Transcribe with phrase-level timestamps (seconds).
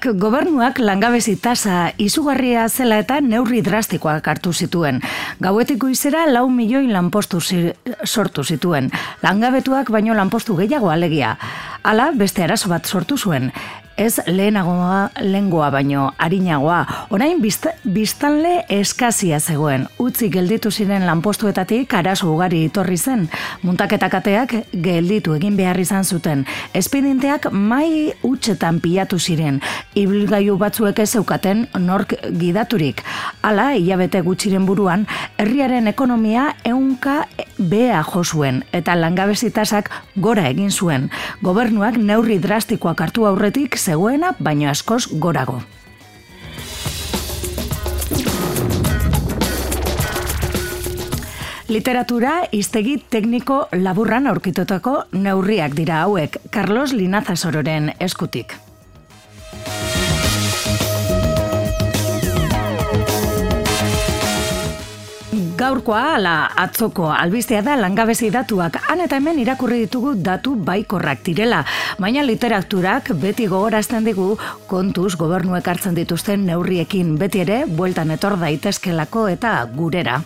[0.00, 5.00] Neurriak, gobernuak langabezi tasa izugarria zela eta neurri drastikoak hartu zituen.
[5.40, 7.40] Gauetiko izera lau milioi lanpostu
[8.06, 8.90] sortu zituen.
[9.22, 11.36] Langabetuak baino lanpostu gehiago alegia.
[11.82, 13.52] Hala, beste arazo bat sortu zuen
[14.00, 16.86] ez lehenagoa lengoa baino arinagoa.
[17.12, 17.42] Orain
[17.84, 19.84] biztanle eskazia zegoen.
[20.00, 23.26] Utzi gelditu ziren lanpostuetatik arazo ugari itorri zen.
[23.62, 26.46] Muntaketakateak gelditu egin behar izan zuten.
[26.74, 29.60] Espedienteak mai utxetan pilatu ziren.
[29.94, 33.04] Ibilgailu batzuek ez zeukaten nork gidaturik.
[33.42, 35.04] Hala, hilabete gutxiren buruan,
[35.36, 37.26] herriaren ekonomia eunka
[37.58, 41.10] bea jo zuen eta langabezitasak gora egin zuen.
[41.44, 45.58] Gobernuak neurri drastikoak hartu aurretik zegoena baino askoz gorago.
[51.70, 54.96] Literatura iztegi tekniko laburran aurkitutako
[55.26, 58.58] neurriak dira hauek, Carlos Linazasororen eskutik.
[65.60, 67.10] Gaurkoa ala atzoko.
[67.12, 68.78] Albistea da langabezi datuak.
[68.88, 71.58] Han eta hemen irakurri ditugu datu baikorrak direla,
[72.00, 74.30] baina literaturak beti gogorazten digu
[74.72, 77.12] kontuz gobernuek hartzen dituzten neurriekin.
[77.20, 80.22] Beti ere bueltan etor daitezkelako eta gurera.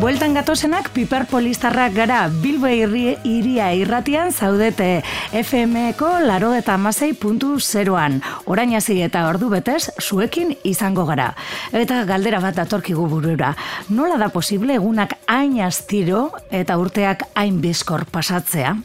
[0.00, 5.02] Bueltan gatozenak piper polistarrak gara Bilbo iria irratian zaudete
[5.36, 8.22] FM-eko laro eta amasei puntu zeroan.
[8.46, 11.34] Orain eta ordu betez, zuekin izango gara.
[11.72, 13.54] Eta galdera bat atorkigu burura.
[13.90, 18.76] Nola da posible egunak hain astiro eta urteak hain bizkor pasatzea?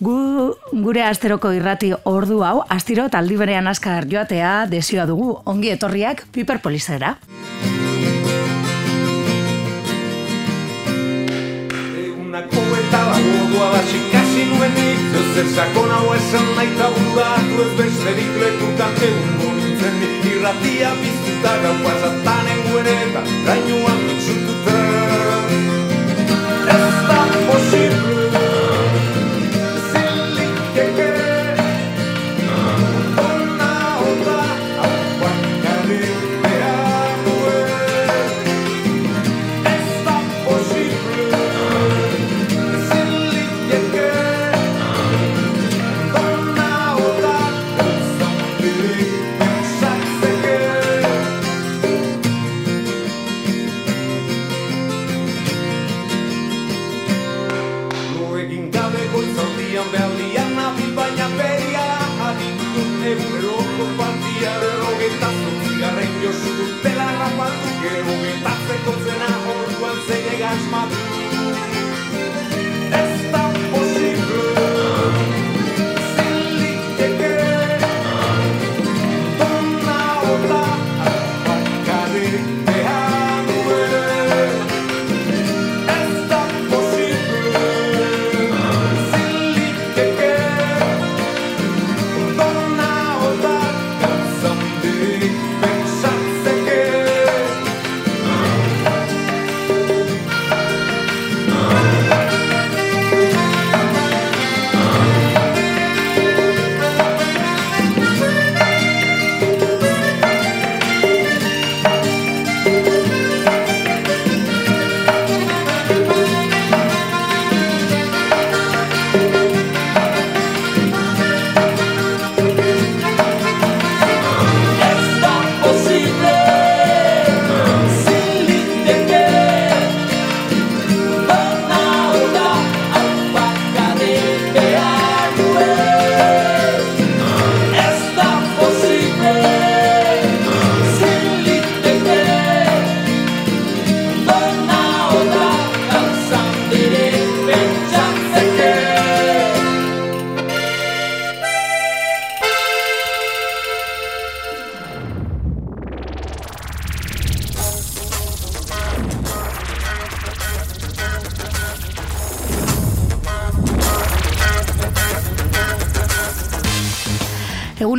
[0.00, 5.42] Gu, gure asteroko irrati ordu hau, astiro taldi berean askar joatea desioa dugu.
[5.44, 6.58] Ongi etorriak piper
[12.40, 13.14] polizera.
[13.20, 15.02] Gogua batxi kasi nuen nik
[15.34, 21.52] Zer sakon hau esan nahi eta udatu ez besterik lekutan egun nintzen nik Irratia biztuta
[21.64, 24.78] gau pasatan enguen eta Gainuan mitzututa
[26.76, 28.11] Ez da posible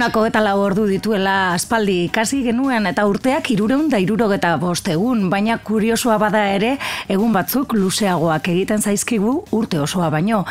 [0.03, 5.29] Egunako eta lau ordu dituela aspaldi ikasi genuen eta urteak irureun da irurogeta bost egun,
[5.31, 6.73] baina kuriosoa bada ere
[7.07, 10.41] egun batzuk luzeagoak egiten zaizkigu urte osoa baino.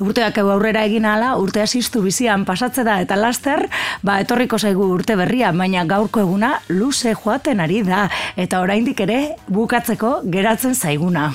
[0.00, 3.66] Urteak aurrera egin ala, urte asistu bizian pasatze da eta laster,
[4.00, 8.06] ba etorriko zaigu urte berria, baina gaurko eguna luze joaten ari da
[8.40, 9.22] eta oraindik ere
[9.52, 11.34] bukatzeko geratzen zaiguna.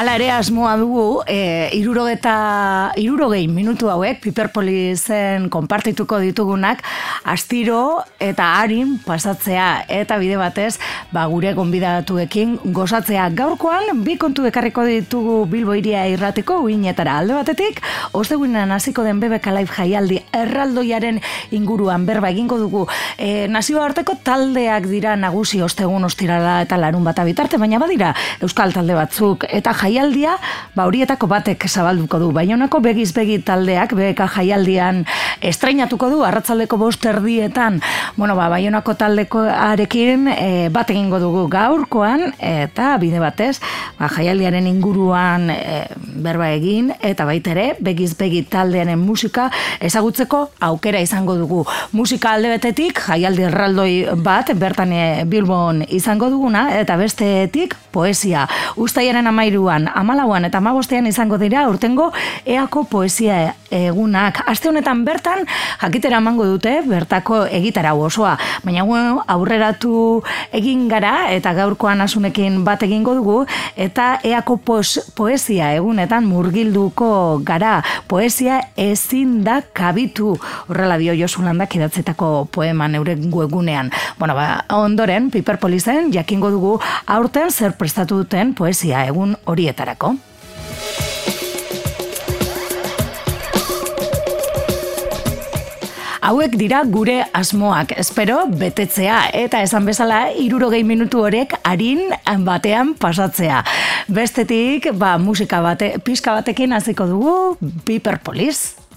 [0.00, 6.80] Ala ere asmoa dugu, e, irurogeta, irurogei minutu hauek, Piperpolizen konpartituko ditugunak,
[7.28, 10.78] astiro eta harin pasatzea eta bide batez,
[11.12, 13.26] ba, gure gonbidatuekin gozatzea.
[13.36, 17.84] Gaurkoan, bi kontu ekarriko ditugu Bilbo iria irratiko, uinetara alde batetik,
[18.16, 21.20] ostegunean hasiko den BBK Live jaialdi erraldoiaren
[21.52, 22.86] inguruan berba egingo dugu.
[23.18, 28.72] E, nazio harteko taldeak dira nagusi ostegun ostirala eta larun bat bitarte, baina badira Euskal
[28.72, 30.36] talde batzuk eta jai jaialdia,
[30.76, 32.30] ba horietako batek zabalduko du.
[32.34, 35.02] Baionako begiz begi taldeak beka jaialdian
[35.42, 37.80] estrainatuko du arratzaldeko bost erdietan.
[38.16, 43.58] Bueno, ba Baionako taldekoarekin e, bat egingo dugu gaurkoan eta bide batez,
[43.98, 45.82] ba jaialdiaren inguruan e,
[46.22, 49.48] berba egin eta baita ere begiz begi taldearen musika
[49.80, 51.64] ezagutzeko aukera izango dugu.
[51.92, 53.92] Musika alde betetik jaialdi erraldoi
[54.22, 58.46] bat bertan e, Bilbon izango duguna eta bestetik poesia.
[58.78, 62.10] Uztaiaren amairuan amalauan eta amabostean izango dira urtengo
[62.44, 64.42] eako poesia egunak.
[64.50, 65.46] Aste honetan bertan,
[65.80, 68.36] jakitera emango dute, bertako egitara osoa.
[68.64, 70.22] Baina bueno, aurreratu
[70.52, 73.38] egin gara eta gaurkoan asunekin bat egingo dugu,
[73.76, 74.58] eta eako
[75.14, 77.80] poesia egunetan murgilduko gara.
[78.08, 80.34] Poesia ezin da kabitu
[80.68, 83.90] horrela dio Josulandak idatzetako poema neuren guegunean.
[84.18, 86.74] Bueno, ba, ondoren, Piperpolizen jakingo dugu
[87.06, 90.16] aurten zer prestatu duten poesia egun hori horietarako.
[96.20, 102.12] Hauek dira gure asmoak, espero betetzea eta esan bezala irurogei minutu horek harin
[102.44, 103.64] batean pasatzea.
[104.06, 107.34] Bestetik, ba, musika bate, pizka batekin hasiko dugu,
[107.88, 108.89] Piper Police.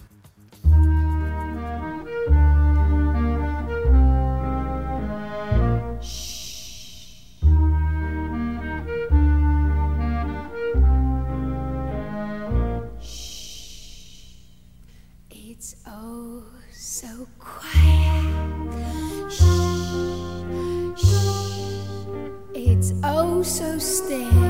[23.44, 24.43] so stare.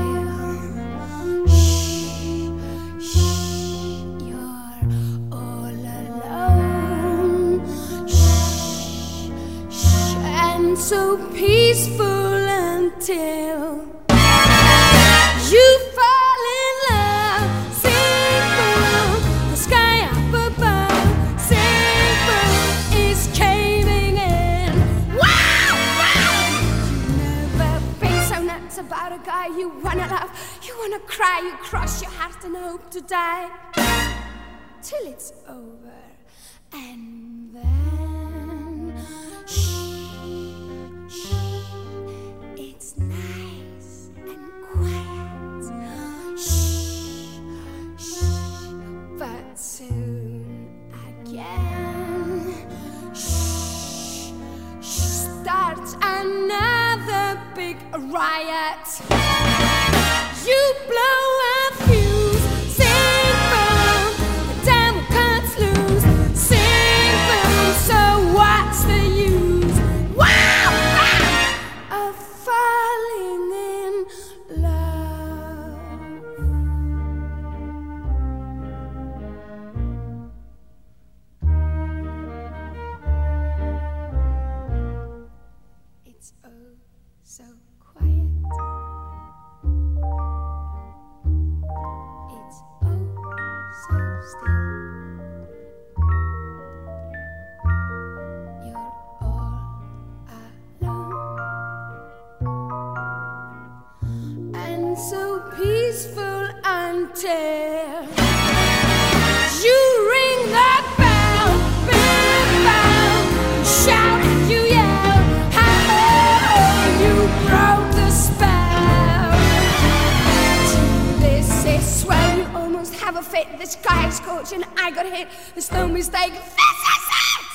[124.14, 125.28] Sky is scorching, I got hit.
[125.54, 126.32] There's no mistake.
[126.32, 126.54] This is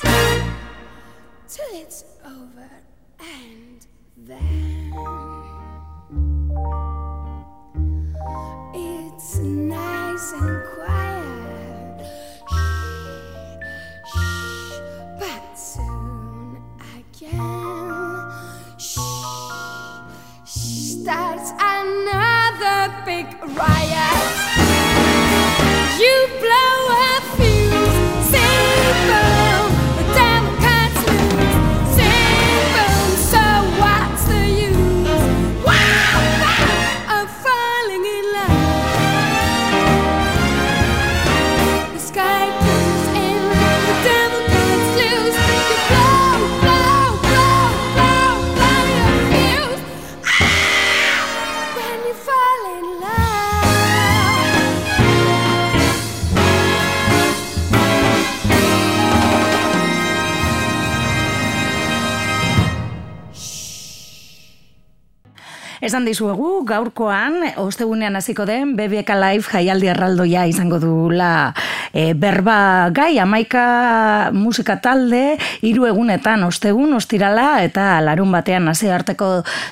[0.04, 0.44] it.
[1.48, 2.70] Till it's over
[3.20, 3.86] and
[4.18, 4.94] then.
[8.74, 12.06] It's nice and quiet.
[12.52, 14.80] Shh, shh,
[15.20, 16.62] but soon
[16.98, 18.32] again.
[18.78, 19.00] Shh,
[20.46, 24.69] starts another big riot.
[26.00, 26.89] You blow
[65.90, 71.30] Esan dizuegu, gaurkoan, ostegunean hasiko den, BBK Live jaialdi erraldoia izango dula
[71.94, 79.30] e, berba gai, amaika musika talde, hiru egunetan ostegun, ostirala, eta larun batean hasi arteko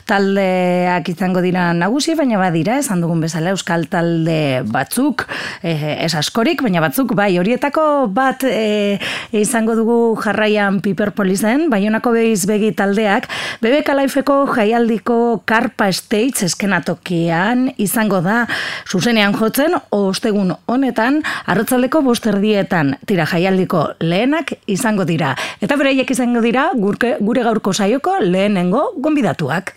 [0.09, 5.27] taldeak izango dira nagusi, baina badira, esan dugun bezala, euskal talde batzuk,
[5.61, 8.97] e, ez askorik, baina batzuk, bai, horietako bat e,
[9.35, 13.27] izango dugu jarraian Piperpolizen, baionako behiz begi taldeak,
[13.61, 18.43] BBK Liveko jaialdiko karpa States eskenatokian izango da
[18.89, 25.35] zuzenean jotzen ostegun honetan arratzaldeko bosterdietan tira jaialdiko lehenak izango dira.
[25.61, 29.75] Eta bereiek izango dira gure gaurko saioko lehenengo gonbidatuak.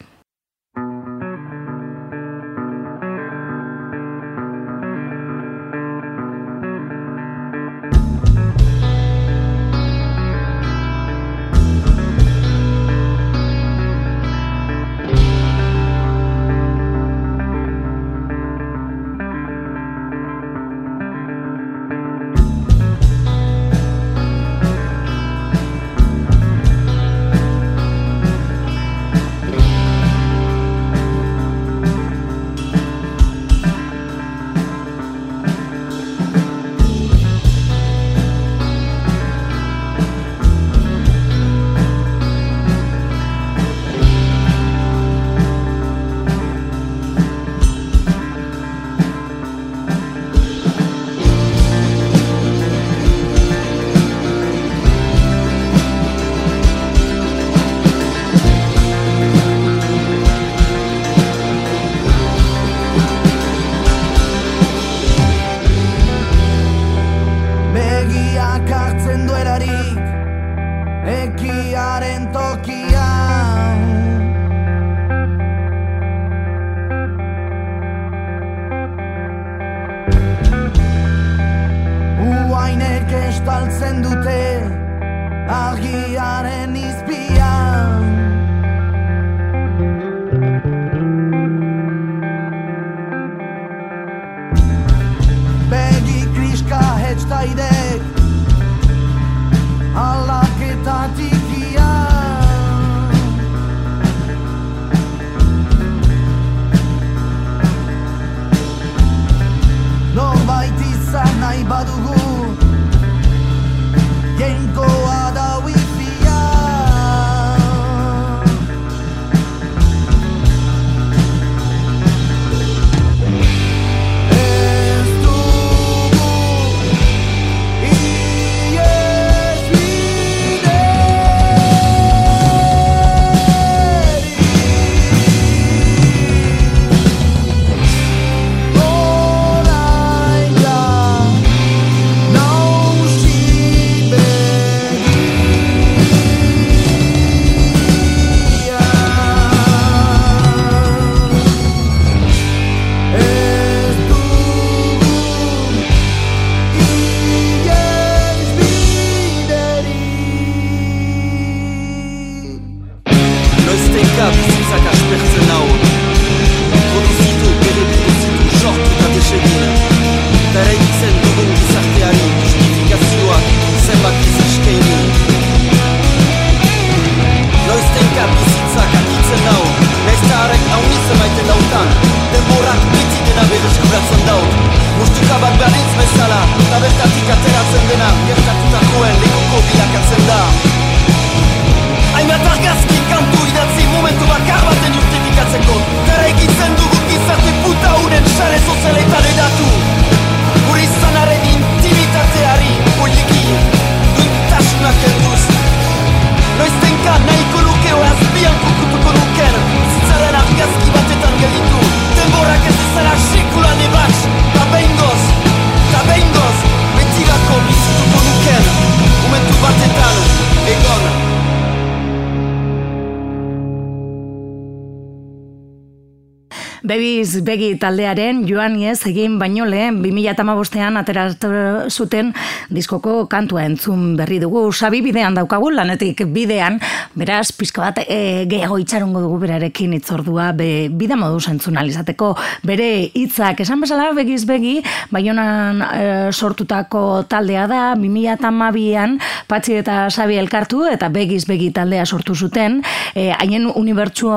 [226.82, 231.50] Bebiz begi taldearen joan ez egin baino lehen 2008an ateratu
[231.90, 232.32] zuten
[232.72, 234.70] diskoko kantua entzun berri dugu.
[234.72, 236.78] Sabi bidean daukagu lanetik bidean,
[237.14, 242.32] beraz pizka bat e, gehiago itxarongo dugu berarekin itzordua be, bida modu zentzun alizateko.
[242.64, 244.78] Bere hitzak esan bezala begiz begi,
[245.12, 249.18] baionan e, sortutako taldea da 2008an
[249.50, 252.80] Patxi eta Sabi elkartu eta begiz begi taldea sortu zuten,
[253.14, 254.37] eh, haien e, unibertsuo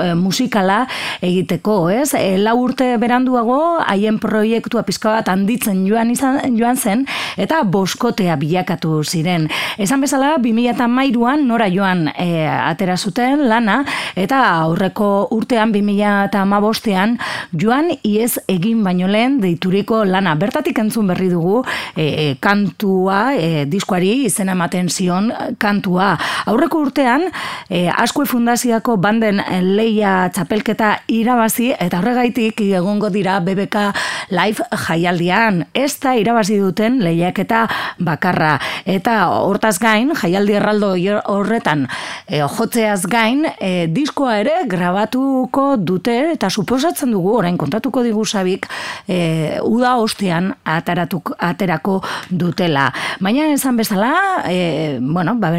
[0.00, 0.84] e, musikala
[1.22, 2.14] egiteko ez?
[2.14, 7.04] E, lau urte beranduago, haien proiektua pizka bat handitzen joan izan joan zen,
[7.40, 9.48] eta boskotea bilakatu ziren.
[9.78, 13.82] Esan bezala, 2008an nora joan e, atera zuten lana,
[14.16, 17.18] eta aurreko urtean 2008an
[17.52, 20.34] joan iez egin baino lehen deituriko lana.
[20.38, 21.62] Bertatik entzun berri dugu
[21.96, 26.14] e, e, kantua, e, diskuari izena ematen zion kantua.
[26.46, 27.28] Aurreko urtean,
[27.68, 29.42] e, Askue Fundaziako banden
[29.74, 33.90] leia txapelketa irabazi eta horregaitik egongo dira BBK
[34.34, 35.64] Live jaialdian.
[35.74, 37.64] Ez da irabazi duten lehiaketa
[37.98, 38.58] bakarra.
[38.84, 40.94] Eta hortaz gain, jaialdi erraldo
[41.30, 41.86] horretan
[42.26, 48.68] e, jotzeaz gain, e, diskoa ere grabatuko dute eta suposatzen dugu, orain kontatuko digu sabik,
[49.08, 52.00] e, uda ostean ataratuk, aterako
[52.30, 52.90] dutela.
[53.24, 54.12] Baina esan bezala,
[54.48, 55.50] e, bueno, ba,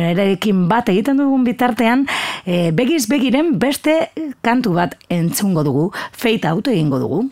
[0.70, 2.06] bat egiten dugun bitartean,
[2.46, 4.12] e, begiz begiren beste
[4.46, 7.30] kantu bat entzungo dugu, fade out egingo dugu.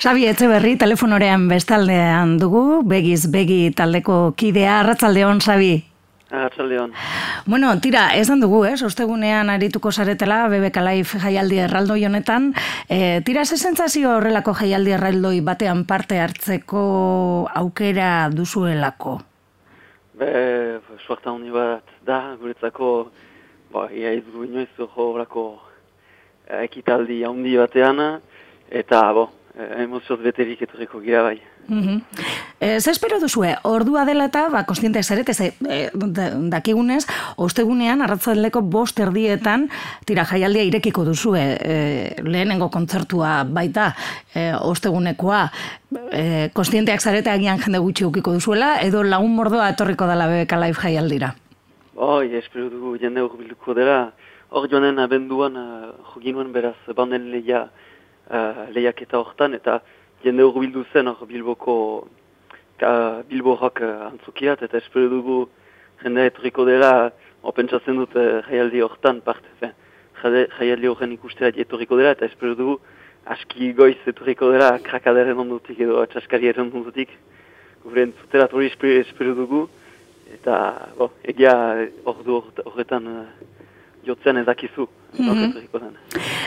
[0.00, 5.74] Xabi Etxeberri telefonorean bestaldean dugu, begiz begi taldeko kidea, arratzaldeon, Xabi.
[6.30, 6.94] Arratzaldeon.
[7.44, 12.46] Bueno, tira, esan dugu, ez, ostegunean arituko zaretela, BBK Live jaialdi erraldoi honetan.
[12.88, 16.84] E, tira, zesentzazio horrelako jaialdi erraldoi batean parte hartzeko
[17.60, 19.18] aukera duzuelako?
[20.22, 20.30] Be,
[21.04, 22.94] suartan honi bat da, guretzako,
[23.76, 25.44] ba, ia ez du inoiz horrelako
[26.62, 28.00] ekitaldi handi batean,
[28.80, 29.39] eta, bo, Eh,
[29.82, 31.40] emozioz beterik etorriko gira bai.
[31.68, 32.00] Mm -hmm.
[32.60, 35.90] Ez espero duzue, ordua dela eta, ba, konstienteak zarete, ze, e,
[36.50, 39.68] dakigunez, ostegunean, arratzaleko bost erdietan,
[40.04, 43.94] tira jaialdia irekiko duzue, e, lehenengo kontzertua baita,
[44.34, 45.50] e, ostegunekoa,
[46.12, 50.80] e, konstienteak zarete agian jende gutxi ukiko duzuela, edo lagun mordoa etorriko dela BBK Live
[50.82, 51.34] jaialdira?
[51.94, 54.12] Oi, espero dugu jende hor dela,
[54.50, 57.70] hor joanen abenduan, uh, joginuen beraz, banden lehia,
[58.30, 59.80] uh, lehiaketa hortan, eta
[60.24, 61.74] jende hor bildu zen hor Bilboko
[62.82, 65.40] uh, Bilbo rock uh, antzukiat, eta espero dugu
[66.02, 67.10] jende etoriko dela,
[67.42, 69.72] opentsatzen dut uh, jaialdi hortan parte,
[70.22, 72.78] jaialdi horren ikustea etoriko dela, eta espero dugu
[73.30, 77.12] aski goiz etoriko dela krakaderen ondutik edo atxaskariaren ondutik,
[77.84, 79.66] gure entzutera tori espero dugu,
[80.34, 80.56] eta
[80.96, 81.54] bo, egia
[82.04, 83.26] ordu horretan uh,
[84.06, 84.88] jotzen edakizu.
[85.18, 85.66] Mm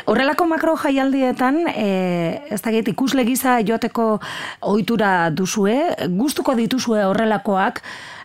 [0.05, 4.19] Horrelako makro jaialdietan, e, ez da ikusle giza joateko
[4.59, 7.79] ohitura duzue, gustuko dituzue horrelakoak,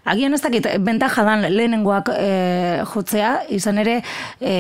[0.09, 2.29] Agian ez dakit, bentaja dan lehenengoak e,
[2.89, 3.99] jotzea, izan ere,
[4.41, 4.55] e,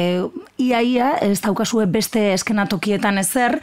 [0.60, 3.56] ia ia, ez daukazue beste eskenatokietan ezer,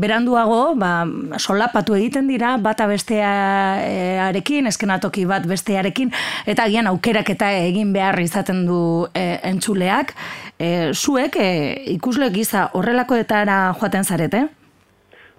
[0.00, 0.92] beranduago, ba,
[1.36, 6.14] solapatu egiten dira, bata bestearekin, eskenatoki bat bestearekin,
[6.48, 8.80] eta agian aukerak eta egin behar izaten du
[9.12, 10.14] e, entzuleak.
[10.58, 11.48] E, zuek, e,
[11.94, 14.44] ikusle giza horrelakoetara joaten zarete?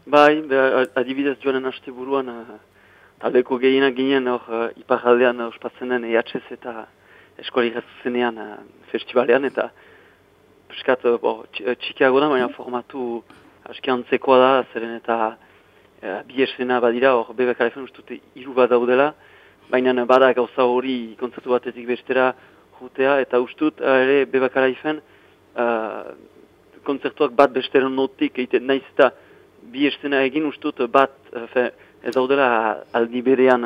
[0.07, 0.41] Bai,
[0.95, 2.31] adibidez joanen haste buruan,
[3.19, 6.85] taldeko gehienak ginen hor uh, iparaldean ospatzen den EHS eta
[7.41, 8.53] eskuali zenean uh,
[8.91, 9.69] festivalean eta
[10.71, 11.41] peskat uh,
[11.83, 13.21] txikiago da, baina formatu
[13.69, 18.71] aski antzekoa da, zeren eta uh, bi esena badira hor bebek alefen ustute iru bat
[18.71, 19.11] daudela,
[19.69, 22.31] baina bada gauza hori kontzertu batetik bestera
[22.79, 25.01] jutea eta ustut uh, ere bebek alefen
[25.55, 26.11] uh,
[26.83, 29.11] kontzertuak bat bestera notik egiten naiz eta
[29.71, 31.69] bi esena egin ustut bat uh,
[32.03, 32.49] ez daudela
[32.93, 33.65] aldi berean...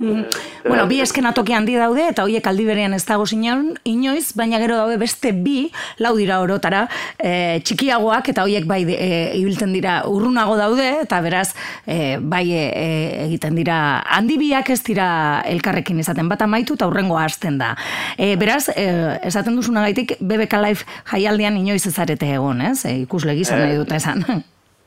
[0.00, 0.24] Mm.
[0.64, 4.78] bueno, bi eskenatoki handi daude, eta horiek aldi berean ez dago zinon, inoiz, baina gero
[4.78, 5.66] daude beste bi,
[6.00, 6.86] lau dira orotara,
[7.18, 11.50] e, txikiagoak, eta horiek bai e, ibiltzen dira urrunago daude, eta beraz,
[11.84, 12.62] e, bai e,
[13.26, 13.76] egiten dira,
[14.16, 15.08] handi biak ez dira
[15.50, 17.74] elkarrekin izaten, bat amaitu eta hurrengo hasten da.
[18.16, 18.86] E, beraz, e,
[19.28, 22.86] esaten duzuna gaitik, BBK Live jaialdian inoiz ezarete egon, ez?
[22.88, 24.24] E, ikusle gizan nahi dute esan.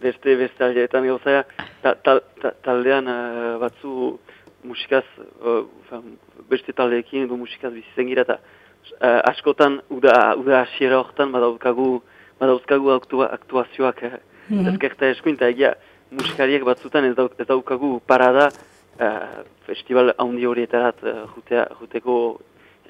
[0.04, 1.46] beste beste aldeetan gauzaia,
[1.84, 4.18] ta, ta, ta, taldean uh, batzu
[4.64, 5.04] musikaz,
[5.42, 6.02] uh,
[6.50, 11.88] beste taldeekin edo musikaz bizitzen gira, eta uh, askotan uda, uda asiera horretan badauzkagu,
[12.40, 14.14] badauzkagu aktua, aktuazioak mm
[14.50, 14.70] -hmm.
[14.74, 15.76] ezkerta eskuin, eta egia
[16.12, 21.28] musikariak batzutan ez, dauk, ez daukagu parada uh, festival handi horietarat uh,
[21.80, 22.18] juteko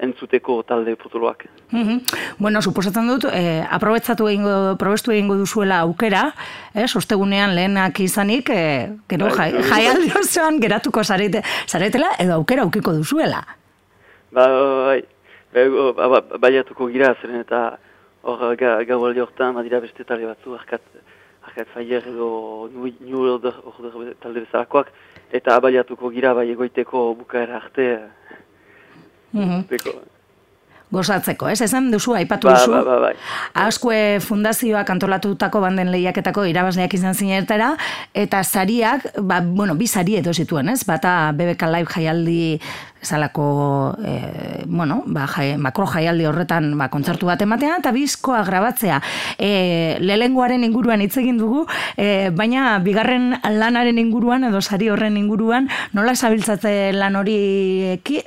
[0.02, 1.46] entzuteko talde potoloak.
[1.70, 2.00] Mm
[2.38, 6.34] Bueno, suposatzen dut, eh, aprobetzatu egingo, probestu egingo duzuela aukera,
[6.74, 12.62] eh, sostegunean lehenak izanik, eh, gero bai, jai, jai osoan geratuko zarete, zaretela, edo aukera
[12.62, 13.44] aukiko duzuela.
[14.32, 14.48] Ba,
[14.86, 15.04] bai,
[15.54, 17.78] bai, ba, ba, baiatuko gira, zeren eta
[18.22, 20.82] hor gau aldi horretan, badira beste talde batzu, arkat,
[21.46, 22.28] arkat faier edo
[22.66, 24.90] order, order talde bezalakoak,
[25.32, 27.88] eta baiatuko gira, bai egoiteko bukaera arte,
[29.34, 30.12] Mm
[30.94, 31.58] Gozatzeko, ez?
[31.64, 32.70] Esan duzu, aipatu ba, duzu.
[32.70, 33.12] Ba, ba, bai.
[33.64, 37.72] Askue fundazioak antolatutako banden lehiaketako irabazleak izan zinertara,
[38.14, 40.84] eta sariak, ba, bueno, bi sari edo zituen, ez?
[40.86, 42.38] Bata BBK Live jaialdi
[43.04, 49.00] zalako e, bueno, ba, jai, makro jaialdi horretan ba, kontzertu bat ematea eta bizkoa grabatzea.
[49.38, 51.64] E, lehenguaren inguruan hitz egin dugu,
[51.96, 57.38] e, baina bigarren lanaren inguruan edo sari horren inguruan nola zabiltzatze lan hori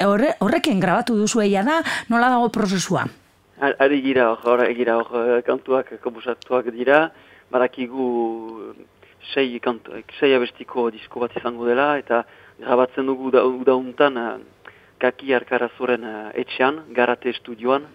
[0.06, 3.08] horre, horrekin grabatu duzu eia da, nola dago prozesua?
[3.58, 7.08] Ari gira, hor, gira, hor, kantuak kompusatuak dira,
[7.50, 8.76] barakigu
[9.34, 12.24] sei, kantu, sei abestiko disko bat izango dela, eta
[12.60, 14.18] grabatzen dugu dauntan
[15.00, 17.86] kaki arkarazoren uh, etxean, garate estudioan,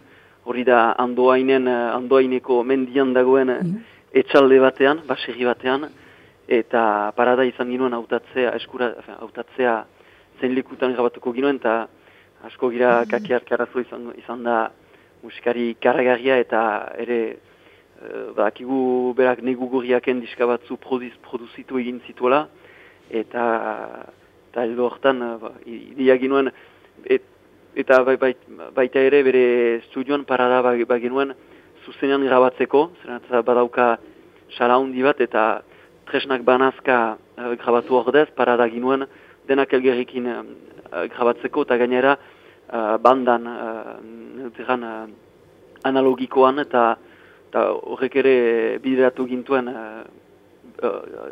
[0.44, 3.74] hori da andoainen, uh, andoaineko mendian dagoen mm.
[4.22, 5.88] etxalde batean, baserri batean,
[6.48, 9.76] eta parada izan ginoen hautatzea, eskura, hautatzea
[10.40, 11.86] zen likutan grabatuko ginoen, eta
[12.48, 13.12] asko gira mm.
[13.14, 14.58] Kaki arkarazo izan, izan da
[15.22, 16.62] musikari karagarria eta
[16.98, 17.22] ere
[18.34, 22.48] badakigu berak negu gurriaken diska batzu produz, produzitu egin zituela,
[23.10, 23.44] eta
[24.50, 26.50] eta edo hortan ba, idea ginuen,
[27.06, 27.22] et,
[27.76, 28.32] eta bai, bai,
[28.74, 29.44] baita ere bere
[29.80, 31.34] estudioan parada ba, ginuen
[31.84, 33.98] zuzenean grabatzeko, zer badauka
[34.56, 35.62] sala handi bat, eta
[36.06, 39.06] tresnak banazka uh, grabatu ordez, parada ginuen
[39.48, 40.42] denak elgerrikin uh,
[41.14, 45.06] grabatzeko, eta gainera uh, bandan, uh,
[45.84, 46.96] analogikoan, eta
[47.92, 48.36] horrek ere
[48.82, 50.04] bideratu gintuen uh,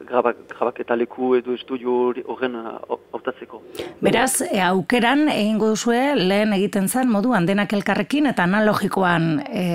[0.08, 3.62] grabak, grabak eta leku edo estudio horren hautatzeko.
[4.00, 9.66] Beraz, e, aukeran egingo duzue lehen egiten zen moduan denak elkarrekin eta analogikoan e,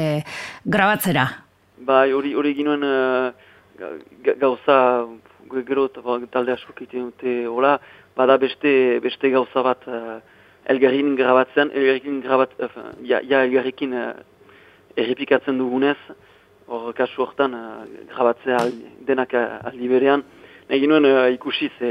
[0.65, 1.27] grabatzera?
[1.85, 2.83] Bai, hori hori ginuen
[4.39, 4.79] gauza
[5.51, 5.87] gero
[6.31, 7.79] talde asko kiten dute hola,
[8.15, 10.19] bada beste, beste gauza bat uh,
[10.65, 12.69] elgarrin grabatzen, elgarrin grabat, uh,
[13.03, 14.13] ja, ja elgarrikin uh,
[14.95, 15.97] errepikatzen dugunez,
[16.67, 18.63] hor kasu hortan uh, grabatzea
[19.05, 20.23] denak aldi berean.
[20.69, 21.89] Nahi ginuen uh, ikusi ze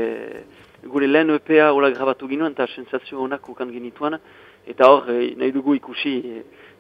[0.82, 4.18] gure lehen EPA hola grabatu ginuen eta sensazio honak ukan genituan.
[4.66, 6.14] Eta hor eh, nahi dugu ikusi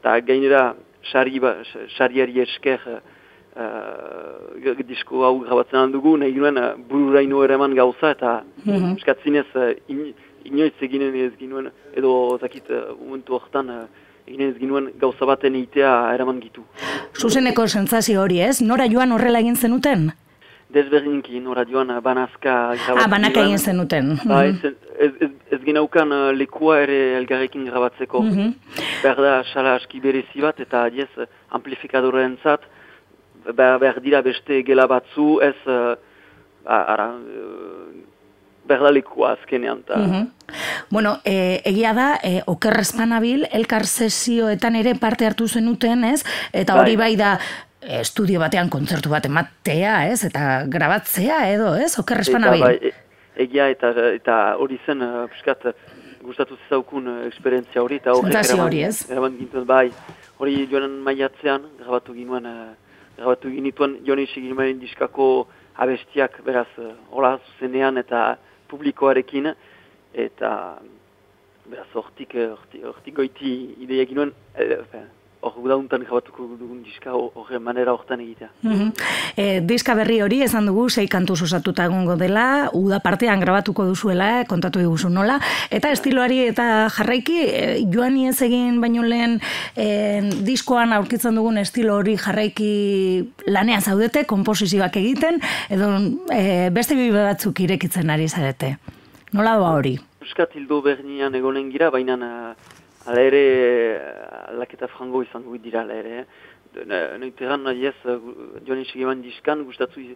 [0.00, 0.74] eta gainera
[1.12, 1.56] sari ba,
[1.96, 2.80] sariari esker
[3.56, 6.16] uh, disko hau grabatzen aldugu.
[6.16, 8.96] Nahi ginuen uh, bururaino ere eman gauza eta mm -hmm.
[8.96, 13.86] eskatzinez uh, in, inoiz eginen ez ginuen edo zakit uh, momentu hortan uh,
[14.26, 16.64] eginen ez ginuen gauza baten eitea eraman gitu.
[17.14, 18.60] Zuzeneko sentzazio hori ez?
[18.60, 20.12] Nora joan horrela egin zenuten?
[20.74, 22.54] Desberdinki, nora joan banazka.
[22.96, 24.14] Ah, banaka egin zenuten.
[24.24, 28.22] Ba, ez, ez, ez, ez ginaukan uh, lekua ere elgarrekin grabatzeko.
[28.22, 28.80] Mm -hmm.
[29.02, 31.10] Berda, xala aski berezi bat eta adiez
[31.50, 32.66] amplifikadoren zat,
[33.56, 35.94] behar dira beste gela batzu, ez, uh,
[36.64, 38.04] ara, uh,
[38.66, 39.82] berda lekua azkenean.
[39.86, 39.96] Ta.
[39.96, 40.30] Mm -hmm.
[40.90, 46.24] Bueno, e, egia da, e, okerrezpanabil, elkar sesioetan ere parte hartu zenuten, ez?
[46.52, 47.38] Eta hori bai, bai da,
[48.00, 50.22] estudio batean kontzertu bat ematea, ez?
[50.28, 51.92] Eta grabatzea edo, ez?
[52.00, 52.64] Okerrezpanabil.
[52.64, 52.92] Bai, e,
[53.44, 55.68] egia eta eta hori zen, uh, piskat,
[56.24, 59.04] gustatu zezaukun uh, esperientzia hori, eta hori hori, ez?
[59.10, 59.90] Eraman gintuen, bai,
[60.38, 64.40] hori joanen maiatzean, grabatu ginuen, uh, grabatu ginituen, joan isi
[64.80, 66.68] diskako abestiak, beraz,
[67.10, 68.36] hola, zuzenean eta
[68.68, 69.52] publikoarekin,
[70.14, 70.50] eta
[71.70, 72.50] beraz hortik, eh,
[72.84, 74.78] hortik, goiti ideia ginuen, eh,
[75.44, 78.50] hor gudauntan jabatuko dugun diska horre manera hortan egitea.
[78.62, 78.92] Mm
[79.66, 84.78] diska berri hori esan dugu, sei kantu osatuta egongo dela, uda partean grabatuko duzuela, kontatu
[84.78, 85.40] diguzu nola,
[85.74, 89.40] eta estiloari eta jarraiki, e, joan ez egin baino lehen
[89.74, 92.70] e, diskoan aurkitzen dugun estilo hori jarraiki
[93.50, 95.90] lanean zaudete, komposizioak egiten, edo
[96.30, 98.76] e, beste bibe batzuk irekitzen ari zarete.
[99.34, 99.96] Nola doa hori?
[100.22, 102.16] Euskat hildo bernian egonen gira, baina
[103.04, 103.42] ala ere
[104.58, 106.24] laketa frango izango dira ala ere.
[107.20, 107.96] Noiteran nahi ez,
[108.66, 110.14] joan esik eman diskan, gustatu uh,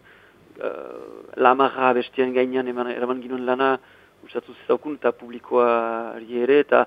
[1.37, 3.77] lamarra bestian gainean eman, eraman ginoen lana,
[4.23, 5.69] gustatu zizaukun eta publikoa
[6.19, 6.85] ere, eta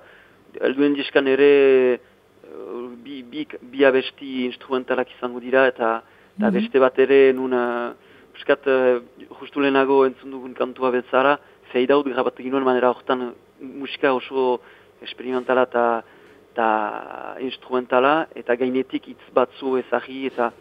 [0.61, 1.53] elduen diskan ere
[3.03, 5.95] bi, bi, bi abesti instrumentalak izango dira, eta,
[6.37, 6.59] eta mhm.
[6.59, 7.63] beste bat ere nuna,
[8.33, 11.35] Euskat, uh, justu lehenago entzun dugun kantua betzara,
[11.73, 14.59] zei daud grabat ginoen manera horretan musika oso
[15.01, 15.83] experimentala eta
[17.41, 20.51] instrumentala eta gainetik hitz batzu ezagi eta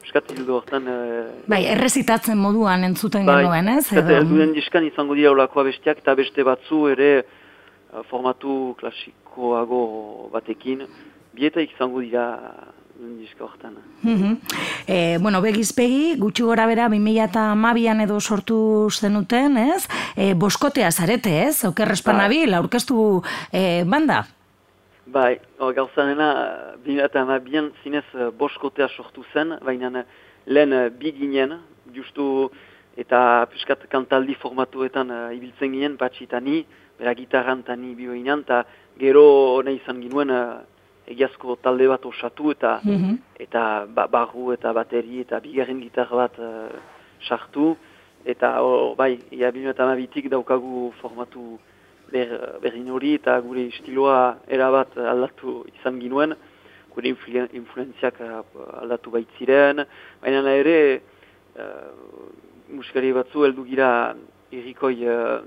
[0.00, 0.88] muskat hildo horretan...
[0.88, 3.86] Uh, bai, errezitatzen moduan entzuten bai, genuen, ez?
[3.92, 10.86] Bai, elduen diskan izango dira olakoa bestiak eta beste batzu ere uh, formatu klasikoago batekin.
[11.36, 12.26] Bietaik izango dira
[13.00, 13.76] diska hortan.
[14.02, 14.36] Mm -hmm.
[14.86, 19.88] e, bueno, begizpegi, gutxi gora bera, 2000 eta mabian edo sortu zenuten, ez?
[20.16, 21.64] E, boskotea zarete, ez?
[21.64, 22.50] Okerrespanabi, bai.
[22.50, 24.26] laurkestu e, banda?
[25.10, 26.28] Bai, gauzanena,
[26.84, 28.04] 2000 eta mabian zinez
[28.38, 30.04] boskotea sortu zen, baina
[30.46, 31.56] lehen bi ginen,
[31.94, 32.50] justu
[32.96, 36.62] eta piskat kantaldi formatuetan uh, ibiltzen ginen, batxitani,
[36.98, 38.62] bera gitarran tani bioinan, eta
[39.00, 39.24] gero
[39.66, 40.30] nahi izan ginuen
[41.10, 46.38] egiazko talde bat osatu eta mm eta ba, barru eta bateri eta bigarren gitar bat
[46.38, 46.68] uh,
[47.26, 47.74] sartu.
[48.20, 51.58] Eta oh, bai, ia mabitik daukagu formatu
[52.12, 56.34] ber, berrin hori eta gure estiloa erabat aldatu izan ginuen.
[56.94, 58.42] Gure influenziak uh,
[58.82, 59.84] aldatu baitziren.
[60.22, 60.76] Baina ere
[61.56, 61.90] uh,
[62.68, 63.90] musikari batzu heldu gira
[64.52, 65.40] errikoi, uh,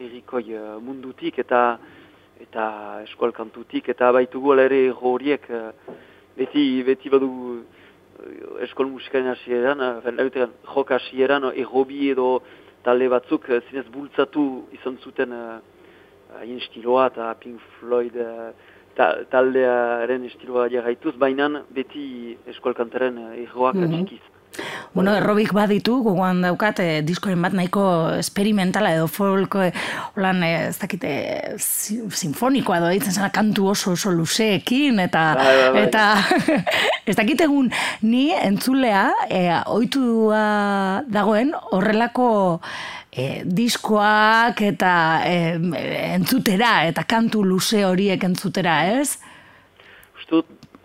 [0.00, 1.78] errikoi uh, mundutik eta
[2.40, 5.96] eta eskual kantutik, eta baitugu ere horiek, uh,
[6.38, 12.40] beti, beti badu uh, eskual musikaren hasieran, uh, jok hasieran, errobi edo
[12.82, 15.58] talde batzuk uh, zinez bultzatu izan zuten uh,
[16.34, 18.50] uh, stiloa eta Pink Floyd, uh,
[18.96, 24.39] ta, taldearen estiloa jarraituz, baina beti eskualkantaren erroak mm txikiz.
[24.92, 27.82] Bueno, errobik baditu, gogoan daukat, eh, diskoren bat nahiko
[28.16, 29.70] experimentala edo folk, eh,
[30.16, 31.12] holan, eh, ez dakite,
[31.62, 35.84] si, sinfonikoa edo ditzen zena kantu oso oso luzeekin, eta, Bai, bai, bai.
[35.86, 36.04] eta
[37.06, 37.70] ez dakite egun
[38.02, 42.60] ni entzulea, eh, oitua dagoen horrelako
[43.12, 45.54] eh, diskoak eta eh,
[46.16, 49.20] entzutera, eta kantu luze horiek entzutera, ez?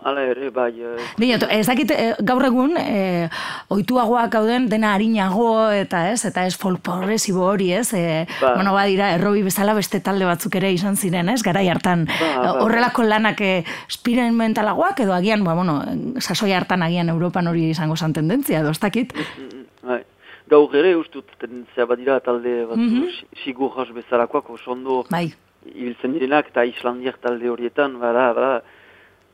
[0.06, 3.28] Ustut, ala ere, bai, eh, Diot, ez dakit eh, gaur egun eh,
[3.70, 7.94] ohituagoak gauden dena harinago eta ez eta ez folk progresibo hori, ez?
[7.94, 8.54] Eh, Ba.
[8.56, 11.42] Bueno, badira, errobi bezala beste talde batzuk ere izan ziren, ez?
[11.44, 12.64] Garai hartan Ba, ba, ba.
[12.64, 15.82] horrelako lanak eh, experimentalagoak edo agian, ba, bueno,
[16.20, 19.14] sasoi hartan agian Europan hori izango zan tendentzia, edo ez dakit?
[19.14, 20.04] mm, bai.
[20.48, 22.78] Gaur ere, ustut, tendentzia badira talde Mhm.
[22.78, 23.10] mm
[23.44, 25.34] sigur jas bezalakoak, oso ondo Bai.
[25.66, 28.62] ibiltzen direnak, eta Islandiak talde horietan, bada, bada,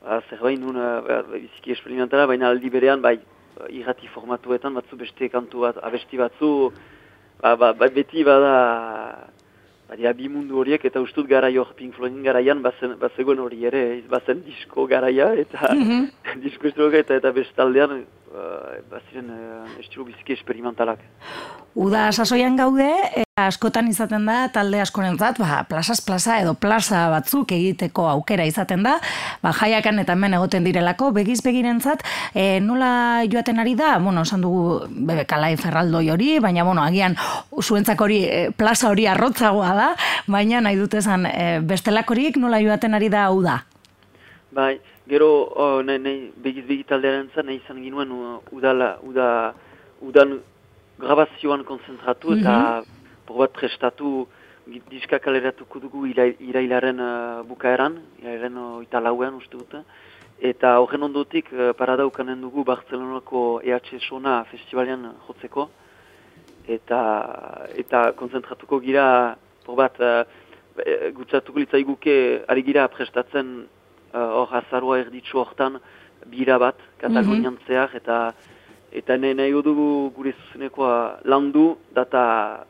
[0.04, 0.76] ba, zerbait nun,
[1.08, 3.20] ba, biziki esperimentala, baina aldi berean, bai,
[3.70, 6.72] irrati formatuetan, batzu beste kantu bat, abesti batzu,
[7.42, 8.56] ba, ba, ba, beti bada,
[9.90, 13.84] badira bi mundu horiek, eta ustut garai hor Pink Floydin garaian, bazen, bazegoen hori ere,
[14.10, 15.74] bazen disko garaia, eta
[16.46, 21.00] disko estiloka, eta, eta bestaldean, uh, baziren uh, estilo biziki esperimentalak.
[21.72, 27.54] Uda sasoian gaude, e, askotan izaten da talde askorentzat, ba, plazas plaza edo plaza batzuk
[27.56, 28.98] egiteko aukera izaten da,
[29.40, 32.04] ba, jaiakan eta hemen egoten direlako, begiz begirentzat,
[32.36, 37.16] e, nola joaten ari da, bueno, esan dugu bebe kalai ferraldoi hori, baina, bueno, agian
[37.56, 39.90] zuentzak hori, e, plaza hori arrotzagoa da,
[40.28, 43.62] baina nahi dut esan, e, bestelakorik nola joaten ari da hau da.
[44.52, 44.76] Bai,
[45.12, 49.28] gero, oh, nahi, nahi, begiz begitaldearen nahi izan ginuen uh, udala, uda,
[50.02, 50.38] udan
[51.02, 52.84] grabazioan konzentratu eta
[53.26, 54.28] por bat prestatu
[54.92, 59.76] diska kaleratuko dugu ira- irailaren uh, bukaeran, irailaren uh, oita lauean uste dut.
[60.52, 65.68] Eta horren ondotik uh, paradaukanen dugu Barcelonako EH Sona festivalean jotzeko.
[66.72, 67.02] Eta,
[67.84, 70.24] eta konzentratuko gira, por bat, uh,
[70.78, 72.16] e, gutzatuko litzaiguke
[72.48, 73.66] ari gira prestatzen
[74.14, 75.80] hor azaroa erditzu hortan
[76.30, 78.34] bira bat, Katalonian zehar, eta
[78.92, 82.66] eta nahi nahi dugu gure zuzenekoa landu, data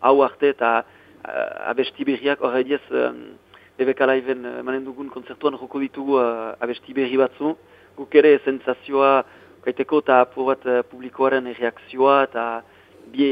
[0.00, 0.84] hau arte eta
[1.24, 3.34] uh, abesti berriak hor ediez um,
[3.78, 7.56] Bebeka Live-en uh, manen dugun konzertuan joko ditugu uh, abesti berri batzu,
[7.96, 9.24] guk ere sensazioa
[9.64, 12.44] kaiteko eta apur bat uh, publikoaren reakzioa eta
[13.10, 13.26] bi,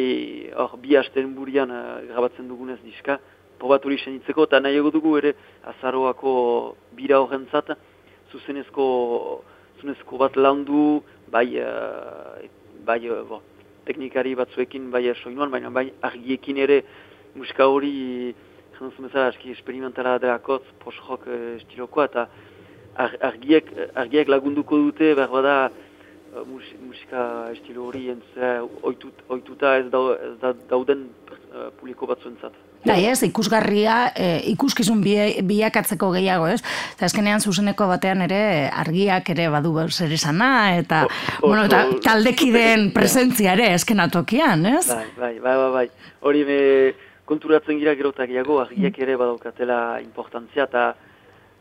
[0.57, 3.21] hor, bi hasten burian uh, grabatzen dugunez diska,
[3.63, 5.35] probat hori senitzeko, eta nahi dugu ere
[5.71, 6.33] azaroako
[6.99, 7.71] bira horrentzat,
[8.33, 8.85] zuzenezko,
[9.79, 12.43] zuzenezko bat landu, bai, uh,
[12.87, 13.39] bai uh, bo,
[13.87, 16.81] teknikari batzuekin bai soinuan, baina bai argiekin ere
[17.37, 18.35] musika hori,
[18.79, 22.27] jantzun bezala, aski esperimentala delakotz, post-rock uh, estilokoa, eta
[22.99, 25.57] ar, argiek, argiek lagunduko dute, behar bada,
[26.51, 27.23] mus- musika
[27.53, 32.59] estilo hori entzera oitut, oituta ez, dau, ez da, dauden uh, publiko batzuentzat.
[32.85, 35.03] Bai, ez, ikusgarria, e, ikuskizun
[35.47, 36.59] bilakatzeko gehiago, ez?
[36.97, 38.41] Eta azkenean zuzeneko batean ere
[38.75, 41.05] argiak ere badu zer esana, eta,
[41.41, 44.89] O- bueno, eta taldekideen presentzia ere esken tokian, ez?
[44.89, 45.87] Bai, bai, bai, bai, bai.
[46.21, 46.59] Hori me
[47.25, 50.95] konturatzen gira gero eta gehiago, argiek ere badaukatela importantzia, eta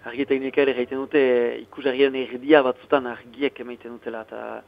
[0.09, 1.21] argi teknika ere gaiten dute
[1.61, 4.63] ikusarrien erdia batzutan argiek emaiten dutela, eta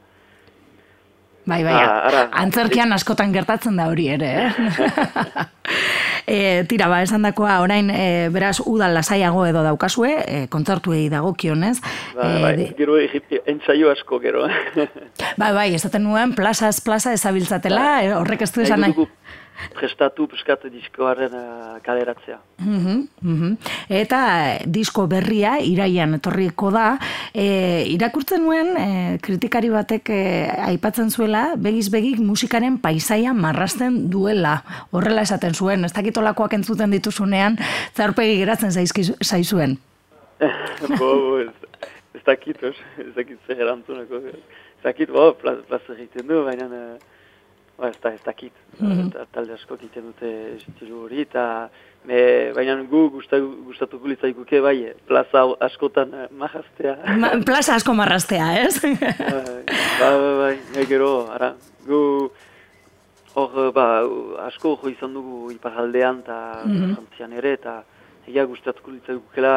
[1.46, 4.52] Bai, bai, Ah, antzerkian askotan gertatzen da hori ere, eh?
[6.26, 11.80] e, tira, ba, esan dakoa, orain, e, beraz, udal lasaiago edo daukazue, e, kontzertuei dagokionez.
[12.16, 12.96] bai, e, bai, de- gero
[13.44, 14.46] entsaio asko gero.
[15.36, 18.94] bai, bai, esaten nuen, plazaz plaza ezabiltzatela, e, horrek ez du esan Nahi
[19.74, 22.38] prestatu piskat diskoaren uh, kaleratzea.
[22.58, 23.52] Mhm, mhm.
[23.88, 26.98] Eta eh, disko berria iraian etorriko da.
[27.34, 28.88] E, irakurtzen nuen e,
[29.22, 30.20] kritikari batek e,
[30.70, 34.60] aipatzen zuela begiz begik musikaren paisaia marrasten duela.
[34.92, 37.58] Horrela esaten zuen, ez dakitolakoak entzuten dituzunean,
[37.94, 39.78] zaurpegi geratzen zaizkizu- zaizuen.
[41.00, 41.50] bo, ez,
[42.14, 44.22] ez dakit, ez dakit zer erantzunako.
[44.34, 47.13] Ez dakit, bo, plaz, plaza egiten du, baina uh,
[47.78, 48.52] ba, ez, da, ez dakit.
[49.12, 51.68] Ta- Talde asko egiten dute estilu hori, eta
[52.04, 52.18] me,
[52.54, 56.96] baina gu gusta, gustatuko litzaiguke bai, plaza askotan uh, majaztea.
[57.18, 58.76] Ma, plaza asko marrastea, ez?
[58.84, 58.98] Bai,
[60.00, 61.52] bai, bai, bai, gero, ara,
[61.86, 62.00] gu,
[63.34, 63.86] hor, eh, ba,
[64.46, 67.78] asko jo izan dugu iparaldean eta frantzian ere, eta
[68.26, 69.54] egia gustatuko litzaigukela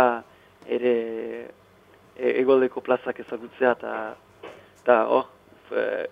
[0.68, 0.93] ere
[2.18, 3.93] e, egoldeko plazak ezagutzea, eta,
[4.84, 5.28] eta hor,
[5.70, 6.07] f-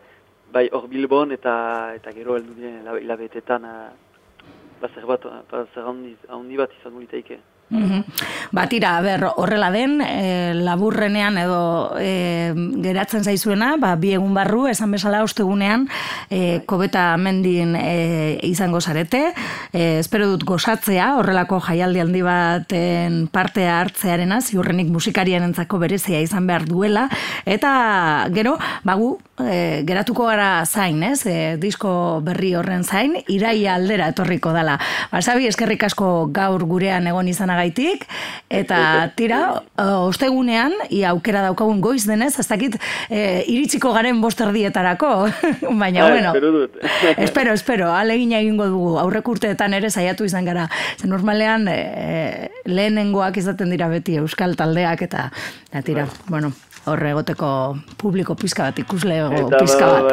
[0.55, 1.53] bai, hor Bilbon, eta,
[1.97, 7.03] eta gero heldu diren hila- hilabetetan, eh, zer bat, ba, zer handi, handi bat izango
[7.03, 7.39] litaike.
[7.69, 8.03] Mm
[8.51, 8.69] Ba,
[9.01, 15.23] ber, horrela den, e, laburrenean edo e, geratzen zaizuena, ba, bi egun barru, esan bezala
[15.25, 15.89] ostegunean,
[16.29, 19.33] e, kobeta mendin e, izango zarete,
[19.73, 26.47] e, espero dut gozatzea, horrelako jaialdi handi baten partea hartzearena, ziurrenik musikarien entzako berezia izan
[26.47, 27.09] behar duela,
[27.45, 28.55] eta gero,
[28.87, 31.25] bagu, e, geratuko gara zain, ez?
[31.27, 34.77] E, disko berri horren zain, irai aldera etorriko dala.
[35.11, 38.05] Basabi, eskerrik asko gaur gurean egon izanagaitik,
[38.49, 42.77] eta tira, ostegunean, ia aukera daukagun goiz denez, ez dakit
[43.09, 45.29] e, iritsiko garen bosterdietarako,
[45.81, 46.69] baina, ah, bueno, espero,
[47.25, 50.67] espero, espero, alegin egingo dugu, aurrek urteetan ere saiatu izan gara,
[50.99, 55.29] zen normalean e, lehenengoak izaten dira beti euskal taldeak, eta,
[55.71, 56.37] eta tira, bai.
[56.37, 56.53] bueno,
[56.85, 57.49] horre egoteko
[57.97, 59.17] publiko pizka bat, ikusle
[59.57, 60.03] pizka bat.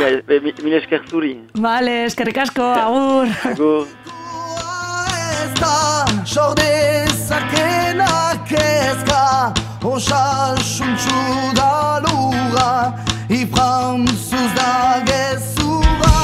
[0.00, 0.40] Bai, bai.
[0.64, 1.36] Mil esker zuri.
[1.60, 3.34] Vale, eskerrik asko, agur.
[3.52, 4.13] Agur.
[6.24, 9.52] Sorde zakena kezka
[9.84, 12.92] Osal suntxu da luga
[13.28, 16.18] Ifrantzuz da gezura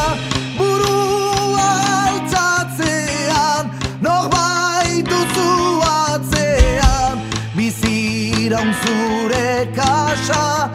[0.58, 1.68] Burua
[2.06, 3.70] altzatzean
[4.02, 7.22] Norbait duzu atzean
[7.56, 10.70] Biziraun zure kasa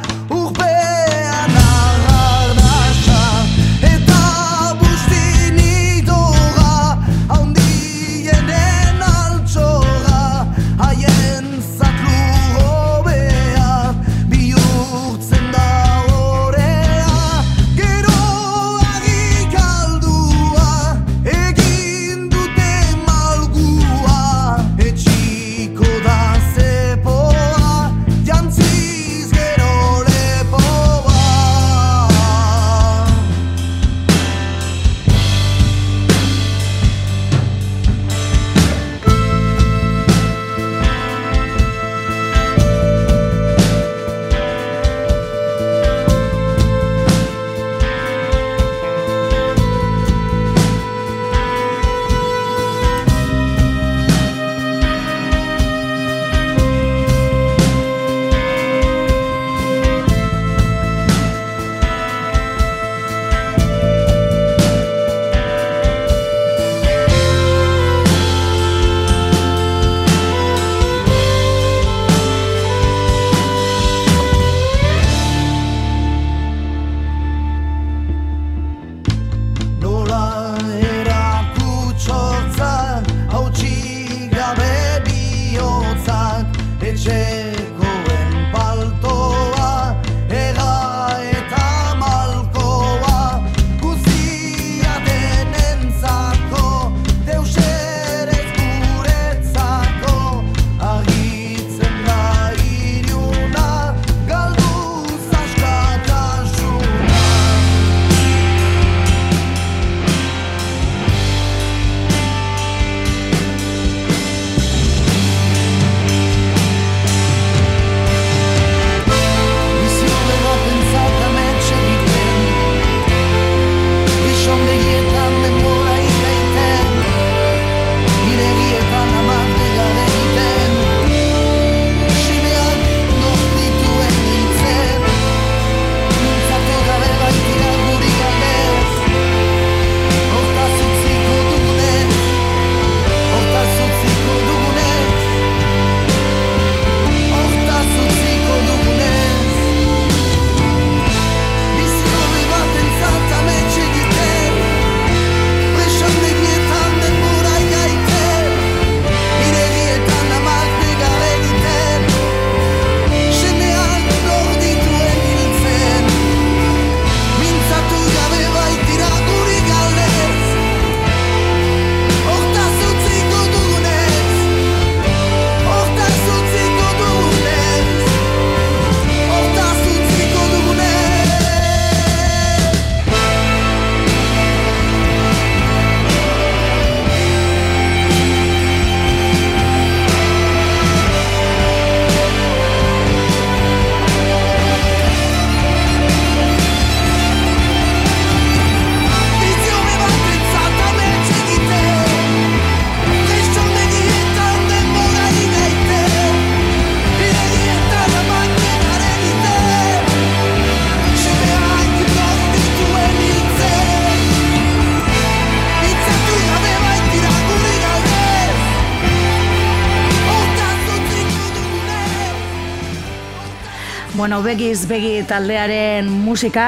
[224.26, 226.63] Bueno, begiz begi taldearen musika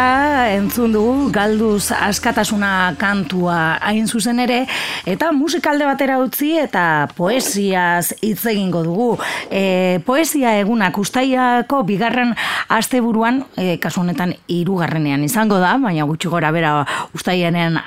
[0.53, 4.59] entzun dugu galduz askatasuna kantua hain zuzen ere
[5.09, 9.07] eta musikalde batera utzi eta poesiaz hitz egingo dugu.
[9.49, 12.35] E, poesia egunak ustaiako bigarren
[12.69, 16.75] asteburuan e, kasu honetan hirugarrenean izango da, baina gutxi gora bera
[17.17, 17.81] ustaianen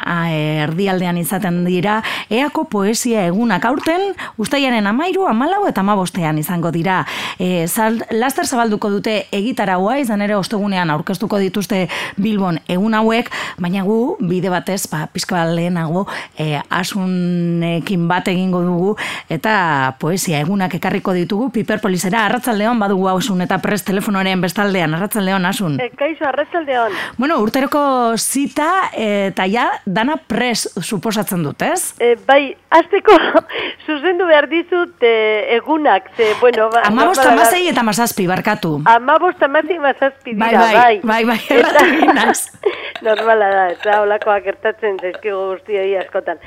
[0.66, 7.04] erdialdean izaten dira eako poesia egunak aurten ustaiaren amairu, amalau eta amabostean izango dira.
[7.38, 11.86] E, zal, laster zabalduko dute egit egitaraua izan ere ostegunean aurkeztuko dituzte
[12.20, 13.28] Bilbon egun hauek,
[13.60, 16.06] baina gu bide batez, ba, pizka lehenago
[16.38, 18.94] e, asunekin bat egingo dugu
[19.28, 25.76] eta poesia egunak ekarriko ditugu Piperpolisera arratzaldeon badugu asun eta prest telefonoaren bestaldean arratzaldeon asun.
[25.80, 26.96] E, kaixo arratzaldeon.
[27.18, 31.92] Bueno, urteroko zita eta ja dana pres suposatzen dut, ez?
[32.00, 33.16] E, bai, azteko
[33.86, 35.14] zuzendu behar dizut e,
[35.58, 36.70] egunak, ze, bueno...
[36.72, 38.78] Ba, Amabost amazei eta mazazpi, barkatu.
[38.88, 41.00] Amabost amazei mazazpi bai, dira, bai.
[41.02, 42.32] Bai, bai, bai,
[43.06, 46.40] Normala da, eta olakoak gertatzen zaizkigo guztioi askotan.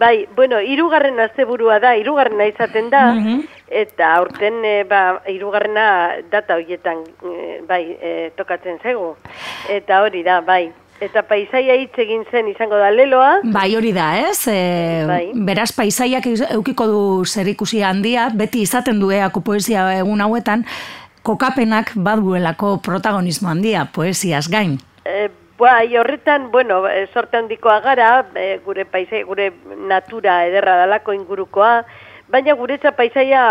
[0.00, 3.44] Bai, bueno, irugarren asteburua da, irugarrena izaten da, mhm.
[3.82, 5.86] eta aurten, e, ba, irugarrena
[6.32, 9.16] data horietan, e, bai, e, tokatzen zego.
[9.72, 10.66] Eta hori da, bai.
[10.98, 13.36] Eta paisaia hitz egin zen izango da leloa.
[13.54, 14.40] Bai, hori da, ez?
[14.50, 15.24] E, bai.
[15.46, 17.46] Beraz, paisaiak eukiko du zer
[17.86, 20.64] handia, beti izaten dueako poesia egun hauetan,
[21.28, 24.78] kokapenak baduelako protagonismo handia, poesiaz gain.
[25.04, 25.28] E,
[25.60, 29.50] bai, horretan, bueno, e, sorte handikoa gara, e, gure paisai, gure
[29.90, 31.72] natura ederra dalako ingurukoa,
[32.32, 33.42] baina guretza paisaia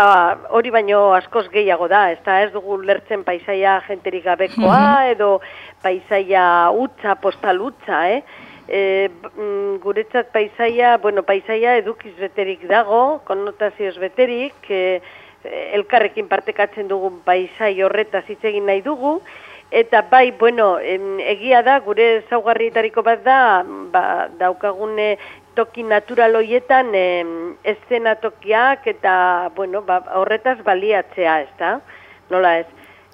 [0.54, 5.14] hori baino askoz gehiago da, ez da ez dugu lertzen paisaia jenterik gabekoa, mhm.
[5.14, 5.30] edo
[5.82, 8.22] paisaia utza, postal utza, eh?
[8.68, 8.80] E,
[9.80, 15.00] guretzat paisaia, bueno, paisaia edukiz beterik dago, konnotazioz beterik, e,
[15.44, 19.20] elkarrekin partekatzen dugun paisai horretaz hitz egin nahi dugu
[19.70, 23.62] eta bai, bueno, egia da gure zaugarrietariko bat da,
[23.92, 25.18] ba, daukagune
[25.54, 26.94] toki natural hoietan
[27.64, 31.78] eszenatokiak eta bueno, ba, horretaz baliatzea, ez da?
[32.30, 32.66] Nola ez?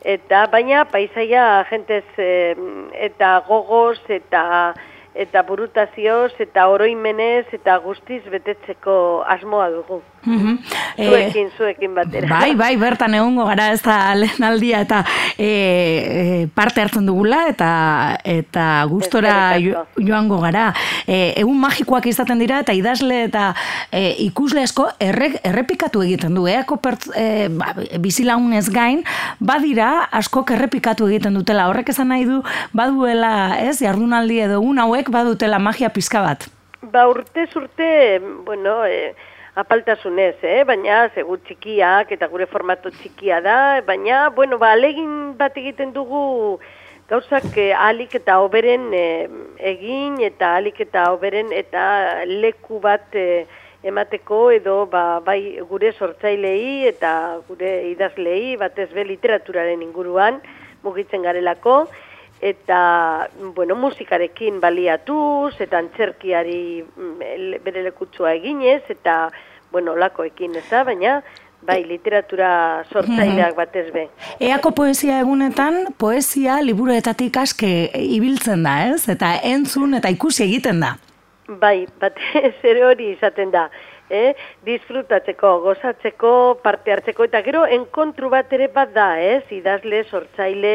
[0.05, 4.75] Eta baina paisaia jentez eta gogoz eta
[5.15, 8.97] eta burutazioz eta oroimenez eta guztiz betetzeko
[9.37, 10.03] asmoa dugu.
[10.25, 10.59] Mm
[10.97, 12.29] zuekin, zuekin batera.
[12.29, 15.01] Bai, bai, bertan egongo gara ez da lehen aldia eta
[15.39, 17.71] e, parte hartzen dugula eta
[18.25, 19.57] eta gustora
[19.99, 20.69] joango gara.
[21.07, 23.49] E, egun magikoak izaten dira eta idazle eta
[23.91, 26.47] e, ikusle asko errepikatu egiten du.
[26.51, 29.03] Eako pertz, e, ba, bizilaunez gain,
[29.41, 31.69] badira asko errepikatu egiten dutela.
[31.71, 32.41] Horrek esan nahi du,
[32.77, 36.49] baduela, ez, jardunaldi edo egun hauek badutela magia pizka bat.
[36.83, 39.15] Ba, urte zurte, bueno, e,
[39.55, 40.63] apaltasunez, eh?
[40.69, 46.59] baina segur txikiak eta gure formato txikia da, baina, bueno, ba, alegin bat egiten dugu
[47.09, 49.29] gauzak eh, alik eta oberen eh,
[49.73, 53.45] egin eta alik eta oberen eta leku bat eh,
[53.85, 57.13] emateko edo ba, bai gure sortzailei eta
[57.49, 60.41] gure idazlei batez be literaturaren inguruan
[60.83, 61.85] mugitzen garelako
[62.45, 69.31] eta bueno, musikarekin baliatuz eta antzerkiari mm, bere lekutsua eginez eta
[69.73, 71.23] bueno, lakoekin ez da, baina
[71.65, 74.05] bai literatura sortzaileak batez be.
[74.45, 79.09] Eako poesia egunetan poesia liburuetatik aske ibiltzen da, ez?
[79.09, 80.95] Eta entzun eta ikusi egiten da.
[81.49, 83.69] Bai, batez ere hori izaten da.
[84.13, 84.35] Eh?
[84.67, 86.31] disfrutatzeko, gozatzeko,
[86.63, 89.41] parte hartzeko, eta gero enkontru bat ere bat da, ez?
[89.51, 90.75] idazle, sortzaile,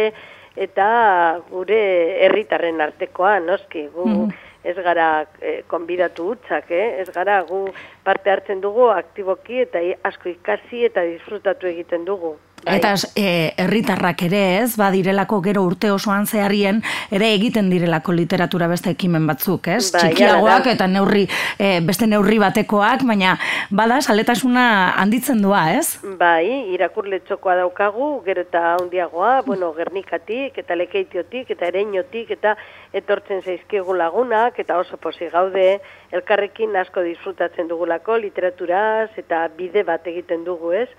[0.60, 1.80] eta gure
[2.26, 4.34] herritarren artekoa, noski, gu mm.
[4.70, 5.08] ez gara
[5.40, 7.00] eh, konbidatu utzak, eh?
[7.04, 7.62] ez gara gu
[8.04, 12.36] parte hartzen dugu aktiboki eta asko ikasi eta disfrutatu egiten dugu.
[12.66, 12.76] Bai.
[12.78, 16.82] Eta e, herritarrak ere ez, badirelako gero urte osoan zeharrien,
[17.16, 19.92] ere egiten direlako literatura beste ekimen batzuk, ez?
[19.94, 21.26] Bai, Txikiagoak eta neurri,
[21.58, 23.38] e, beste neurri batekoak, baina
[23.72, 24.66] bada saletasuna
[25.00, 26.00] handitzen doa, ez?
[26.20, 32.58] Bai, irakurle txokoa daukagu, gero eta handiagoa, bueno, gernikatik, eta lekeitiotik, eta ereinotik, eta
[32.94, 35.80] etortzen zaizkigu lagunak, eta oso posi gaude,
[36.12, 40.90] elkarrekin asko disfrutatzen dugulako literaturaz, eta bide bat egiten dugu, ez?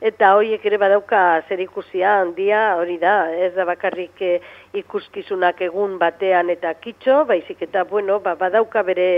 [0.00, 4.38] Eta horiek ere badauka zer ikusia handia hori da, ez da bakarrik eh,
[4.76, 9.10] ikuskizunak egun batean eta kitxo, baizik eta bueno, ba, badauka bere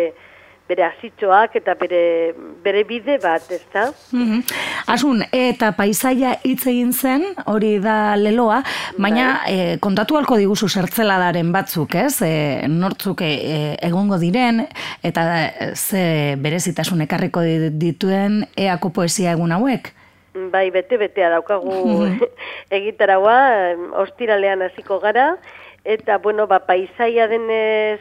[0.69, 2.01] bere azitxoak eta bere,
[2.65, 3.89] bere bide bat, ez da?
[4.13, 4.43] Mm
[4.89, 8.63] Asun, eta paisaia hitz egin zen, hori da leloa,
[8.97, 9.53] baina bai.
[9.53, 12.23] e, kontatu halko diguzu zertzeladaren batzuk, ez?
[12.25, 12.31] E,
[12.73, 13.33] nortzuk e,
[13.85, 14.63] egongo diren,
[15.05, 15.27] eta
[15.75, 17.45] ze berezitasun ekarriko
[17.85, 19.93] dituen eako poesia egun hauek?
[20.53, 22.07] Bai, bete-betea daukagu
[22.79, 23.39] egitaraua,
[23.73, 25.33] em, ostiralean hasiko gara,
[25.85, 28.01] eta, bueno, ba, paisaia denez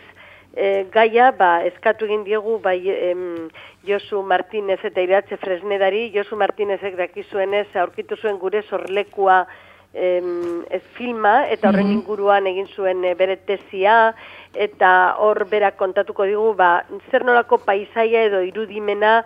[0.56, 2.80] e, gaia, ba, eskatu egin diegu, bai,
[3.12, 3.48] em,
[3.88, 9.46] Josu Martinez eta Iratze Fresnedari, Josu Martinezek dakizuenez aurkitu zuen gure sorlekua
[9.94, 14.14] em, ez filma, eta horren inguruan egin zuen e, bere tesia,
[14.58, 19.20] eta hor berak kontatuko digu, ba, zer nolako paisaia edo irudimena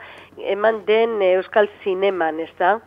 [0.52, 2.80] eman den e, Euskal Zineman, ez da?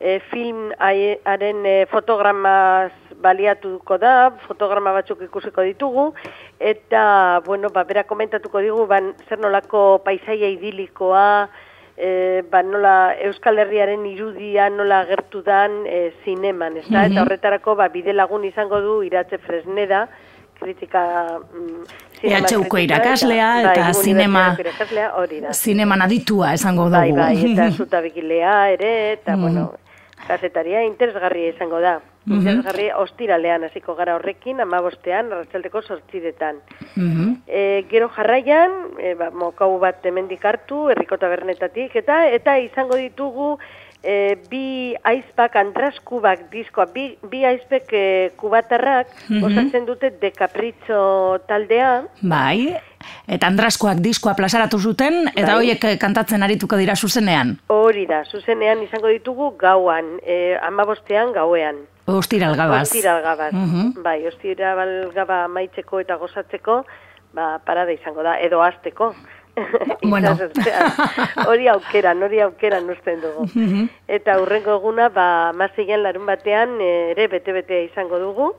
[0.00, 2.90] E, film haie- haren e, fotogramaz
[3.20, 6.06] baliatuko da, fotograma batzuk ikusiko ditugu,
[6.58, 11.50] eta, bueno, ba, berak komentatuko digu, ban, zer nolako paisaia idilikoa,
[12.00, 17.04] e, ba, nola Euskal Herriaren irudia nola agertu dan e, zineman, ez da?
[17.04, 20.06] Eta horretarako ba, bide lagun izango du iratze fresneda,
[20.60, 21.02] kritika...
[21.54, 21.84] Mm,
[22.20, 25.52] zinema EHUko kritika, irakaslea bai, eta zinema- unibertsitateko irakaslea hori da.
[25.52, 26.96] Zineman aditua esango dugu.
[26.96, 29.72] Bai, bai, eta zutabikilea ere, eta, bueno,
[30.28, 31.98] kasetaria interesgarria izango da.
[32.30, 36.60] Interesgarria ostiralean hasiko gara horrekin, amabostean, arratsaldeko sortziretan.
[36.94, 37.30] Mhm.
[37.48, 43.54] E, gero jarraian, e, ba, mokau bat hemendik hartu, herriko tabernetatik, eta eta izango ditugu
[44.02, 48.04] e, bi aizpak andraskubak diskoa, bi, bi aizpek e,
[48.40, 51.90] kubatarrak osatzen dute de Capriccio taldea,
[52.22, 52.76] Bai,
[53.28, 55.56] eta Andraskoak diskoa plazaratu zuten, eta Bai.
[55.60, 57.56] hoiek eh, kantatzen arituko dira zuzenean.
[57.68, 61.84] hori da, zuzenean izango ditugu gauan, e, amabostean gauean.
[62.06, 62.88] Ostiral gabaz.
[62.88, 63.52] Ostiral gabaz.
[63.52, 64.02] Mhm.
[64.02, 66.84] Bai, ostiral gaba maitzeko eta gozatzeko,
[67.32, 69.14] ba, parada izango da, edo azteko.
[70.10, 70.36] Bueno.
[71.46, 73.46] Hori aukeran, hori aukeran usten dugu.
[73.54, 73.88] Mhm.
[74.08, 78.52] Eta hurrengo eguna, ba, mazeian larun batean eh, ere bete-betea izango dugu.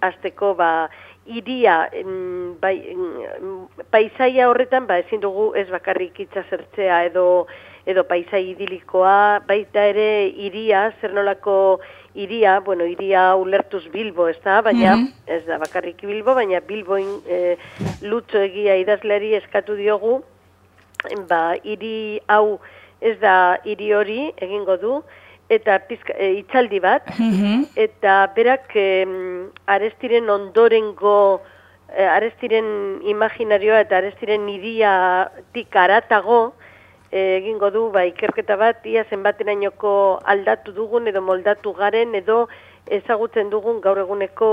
[0.00, 0.88] Azteko, ba,
[1.26, 7.46] iria, em, bai, em, paisaia horretan, ba, ezin dugu ez bakarrik itxasertzea edo
[7.88, 11.80] edo paisai idilikoa, baita ere iria, zer nolako
[12.18, 14.96] iria, bueno, iria ulertuz Bilbo, ez da, baina,
[15.26, 17.56] ez da bakarrik Bilbo, baina Bilboin e,
[18.02, 20.18] lutzo egia idazleari eskatu diogu,
[21.28, 22.58] ba, hiri hau
[23.00, 25.02] ez da hiri hori egingo du,
[25.48, 27.68] eta pizka, e, itzaldi bat, Mhm.
[27.76, 31.40] eta berak em, arestiren ondorengo,
[31.96, 36.57] e, arestiren imaginarioa eta arestiren iriatik aratago, e,
[37.10, 42.46] egingo du ba, ikerketa bat, ia zenbaterainoko aldatu dugun edo moldatu garen edo
[42.86, 44.50] ezagutzen dugun gaur eguneko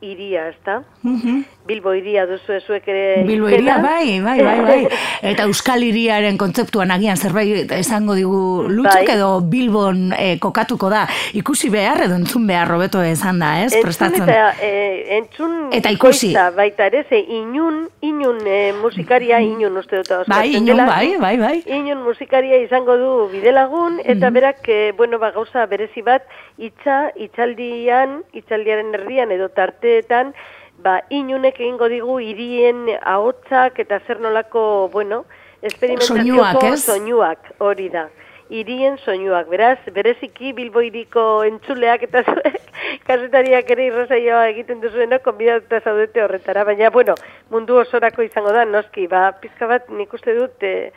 [0.00, 0.82] iria, ezta?
[1.02, 1.44] Mhm.
[1.68, 4.88] Bilbo iria duzu zuek ere Bilbo iria, bai, bai, bai, bai.
[5.30, 9.16] Eta Euskal Hiriaren kontzeptuan agian zerbait esango digu lutzuk Bai.
[9.16, 11.02] edo Bilbon eh, kokatuko da.
[11.36, 13.72] Ikusi behar edo entzun behar robeto esan da, ez?
[13.72, 14.22] Entzun Prestatzen.
[14.28, 16.28] eta, e, entzun Eta ikusi.
[16.28, 20.86] bikoitza baita ere, ze inun, inun e, musikaria, inun uste dut Bai, inun, dela.
[20.86, 21.62] bai, bai, bai.
[21.66, 26.22] Inun musikaria izango du bidelagun, eta berak, e, bueno, ba, gauza berezi bat,
[26.56, 29.48] itza, itzaldian, itzaldiaren erdian edo
[29.88, 30.34] tarteetan,
[30.82, 35.24] ba, inunek egingo digu hirien ahotsak eta zer nolako, bueno,
[35.62, 38.08] esperimentazioko Soinuak, hori da.
[38.48, 42.62] Hirien soinuak, beraz, bereziki Bilbo hiriko entzuleak eta zuek,
[43.08, 47.14] kasetariak ere irrasaioa egiten duzuena, konbidatuta zaudete horretara, baina, bueno,
[47.50, 50.92] mundu osorako izango da, noski, ba, pizka bat nik uste dut, e,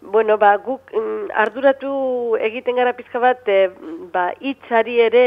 [0.00, 3.68] bueno, ba, guk mm, arduratu egiten gara pizka bat, e,
[4.12, 5.24] ba, hitzari ere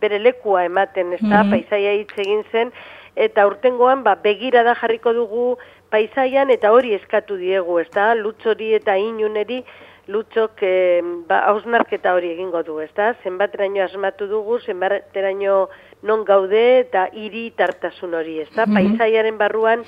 [0.00, 2.72] bere lekua ematen, ez da, paisaia hitz egin zen,
[3.16, 5.46] eta urtengoan, ba, begirada jarriko dugu
[5.90, 9.62] paisaian, eta hori eskatu diegu, ez da, lutzori eta inuneri,
[10.06, 13.14] lutzok e, ba, hausnarketa hori egingo du, ez da?
[13.24, 15.68] Zenbateraino asmatu dugu, zenbateraino
[16.04, 18.68] non gaude eta hiri tartasun hori, ez da?
[18.68, 19.84] Paisaiaren barruan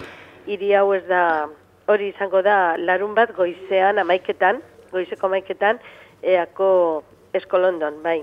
[0.46, 1.22] hiri hau ez da
[1.86, 4.62] hori izango da larun bat goizean amaiketan,
[4.92, 5.78] goizeko amaiketan,
[6.22, 8.22] eako eskolondon, bai,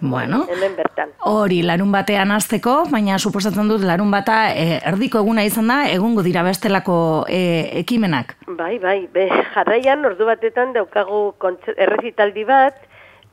[0.00, 1.10] Bueno, hemen bertan.
[1.24, 6.22] hori larun batean azteko, baina suposatzen dut larun bata eh, erdiko eguna izan da, egongo
[6.22, 6.96] dira bestelako
[7.28, 8.34] eh, ekimenak.
[8.46, 11.22] Bai, bai, be, jarraian ordu batetan daukagu
[11.76, 12.76] errezitaldi bat,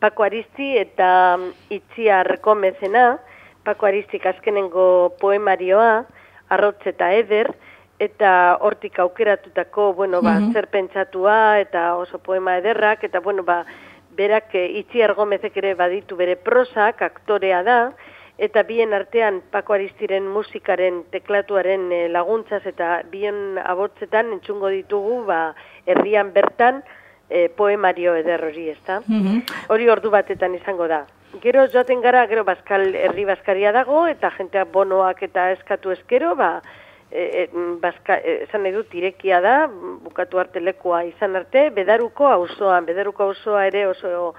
[0.01, 3.19] Pako Aristi eta mm, Itziar Gomezena,
[3.65, 6.05] Pako Aristik azkenengo poemarioa,
[6.49, 7.51] Arrotz eta Eder,
[8.01, 13.59] eta hortik aukeratutako, bueno, ba, zer pentsatua, eta oso poema ederrak, eta, bueno, ba,
[14.17, 17.77] berak eh, Itziar Gomezek ere baditu bere prosak, aktorea da,
[18.41, 25.53] eta bien artean Pako Aristiren musikaren teklatuaren eh, laguntzaz eta bien abotzetan entzungo ditugu ba,
[25.85, 26.81] herrian bertan
[27.29, 29.01] eh, poemario eder hori, ezta?
[29.05, 29.43] Mhm.
[29.69, 31.03] Hori ordu batetan izango da.
[31.43, 36.57] Gero joaten gara, gero Baskal herri Baskaria dago, eta jentea bonoak eta eskatu eskero, ba,
[37.11, 39.55] e, e, e, esan nahi dut irekia da,
[40.03, 44.33] bukatu arte lekua izan arte, bedaruko auzoan, bedaruko auzoa ere oso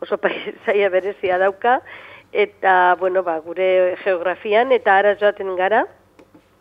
[0.00, 1.80] oso paisaia berezia dauka,
[2.32, 5.86] eta, bueno, ba, gure geografian, eta ara joaten gara,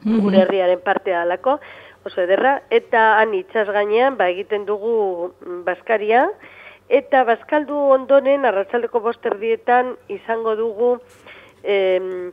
[0.06, 1.58] gure herriaren partea alako,
[2.06, 6.28] oso ederra, eta han itxas gainean, ba, egiten dugu mm, Baskaria,
[6.88, 10.92] eta Baskaldu ondoren, arratzaldeko bosterdietan, izango dugu
[11.64, 12.32] em,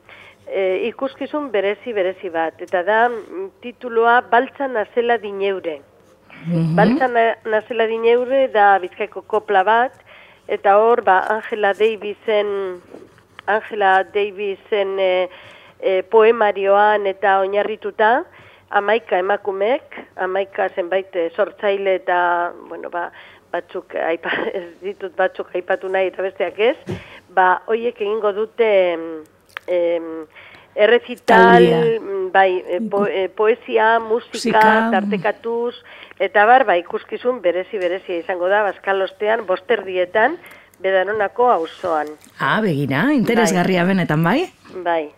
[0.52, 5.80] e, ikuskizun berezi berezi bat, eta da mm, tituloa Baltza nazela dineure.
[6.76, 9.96] Baltza na- nazela dineure da bizkaiko kopla bat,
[10.48, 12.80] eta hor, ba, Angela Davisen,
[13.46, 15.28] Angela Davisen e,
[15.80, 18.24] e, poemarioan eta oinarrituta,
[18.70, 22.18] amaika emakumek, amaika zenbait sortzaile eta,
[22.68, 23.10] bueno, ba,
[23.52, 26.98] batzuk, aipa, ez ditut batzuk aipatu nahi eta besteak ez,
[27.30, 28.72] ba, hoiek egingo dute
[29.66, 30.26] em,
[30.74, 34.90] errezital, mm, bai, e, po, e, poesia, musika, Musika.
[34.90, 35.74] tartekatuz,
[36.18, 40.38] eta bar, ba, ikuskizun berezi berezia izango da, baskalostean, bosterdietan,
[40.82, 42.08] bedanonako auzoan.
[42.40, 44.46] Ah, begira, interesgarria benetan, bai?
[44.82, 45.10] Bai.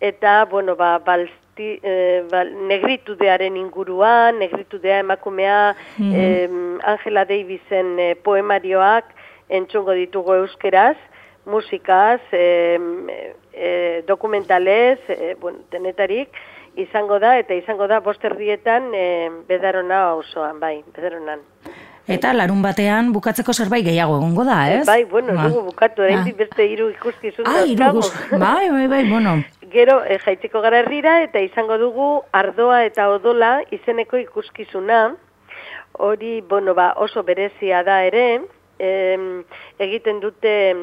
[0.00, 9.16] Eta, bueno, ba, balti, e, ba, negritudearen inguruan, negritudea emakumea, em, Angela Davisen e, poemarioak
[9.48, 10.96] entzungo ditugu euskeraz,
[11.44, 13.08] musikaz, em,
[13.52, 16.28] e, dokumentalez, e, bueno, denetarik,
[16.76, 21.40] izango da, eta izango da bosterdietan e, bedarona osoan, bai, bedaronan.
[22.10, 24.86] Eta larun batean bukatzeko zerbait gehiago egongo da, ez?
[24.86, 25.48] Bai, bueno, Ba.
[25.48, 26.24] dugu bukatu, Ah.
[26.36, 28.38] beste hiru ikuskizun Ah, dauzkagu.
[28.40, 29.44] Bai, bai, bai, bueno.
[29.70, 35.14] Gero e, jaitzeko gara herrira eta izango dugu ardoa eta odola izeneko ikuskizuna.
[35.92, 38.40] Hori, bueno, ba, oso berezia da ere,
[38.78, 39.44] em,
[39.78, 40.74] egiten dute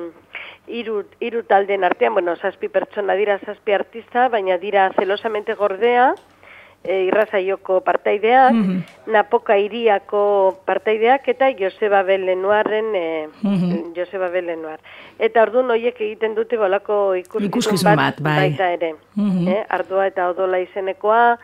[0.68, 6.14] hiru hiru taldeen artean, bueno, zazpi pertsona dira zazpi artista, baina dira zelosamente gordea,
[6.84, 8.54] e, irrazaioko partaideak,
[9.08, 13.94] Napoka iriako partaideak eta Joseba Belenuarren e, Mhm.
[13.96, 14.80] Joseba Belenuar.
[15.20, 18.38] Eta orduan hoiek egiten dute golako ikuskizun, Ikuskizun bat, bai.
[18.50, 18.94] baita ere.
[19.16, 19.48] Mhm.
[19.48, 19.66] eh?
[19.70, 21.38] Ardua eta odola izenekoa,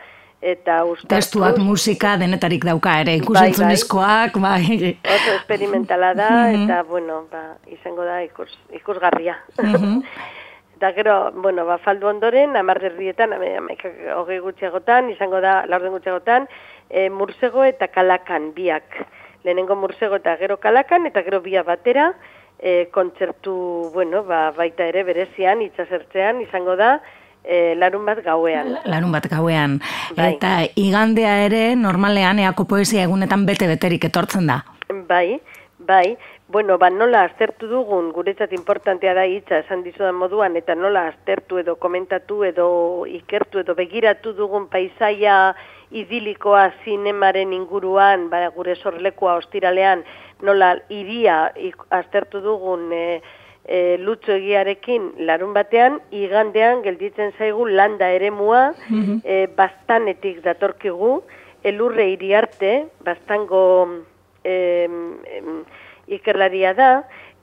[0.44, 1.10] eta ustartuz.
[1.16, 4.98] Testuak, musika, denetarik dauka ere, Bai, ikusentzunezkoak, bai.
[5.00, 6.66] Oso experimentala da, Mhm.
[6.66, 9.38] eta, bueno, ba, izango da ikus, ikusgarria.
[9.62, 10.02] Mhm.
[10.76, 16.50] eta gero, bueno, ba, faldu ondoren, amarrerdietan, amaikak hogei gutxiagotan, izango da, laurden gutxiagotan,
[16.90, 19.00] e, mursego eta kalakan biak.
[19.46, 22.14] Lehenengo mursego eta gero kalakan, eta gero bia batera,
[22.60, 26.98] e, kontzertu, bueno, ba, baita ere berezian, itxasertzean, izango da,
[27.44, 28.78] e, larun bat gauean.
[28.86, 29.80] Larun bat gauean.
[30.18, 30.34] Bai.
[30.34, 34.64] Eta igandea ere, normalean, eako poesia egunetan bete-beterik etortzen da.
[35.08, 35.40] Bai,
[35.80, 36.18] bai,
[36.54, 41.58] bueno, ba, nola aztertu dugun, guretzat importantea da hitza esan dizudan moduan, eta nola aztertu
[41.58, 42.68] edo komentatu edo
[43.10, 45.56] ikertu edo begiratu dugun paisaia
[45.90, 50.04] idilikoa zinemaren inguruan, ba, gure sorlekoa ostiralean,
[50.42, 51.48] nola iria
[51.90, 53.22] aztertu dugun e,
[53.66, 58.74] e, lutzo egiarekin larun batean, igandean gelditzen zaigu landa eremua,
[59.24, 61.22] e, bastanetik datorkigu,
[61.64, 63.64] elurre iriarte, bastango
[64.44, 65.62] em, em,
[66.08, 66.92] ikerlaria da,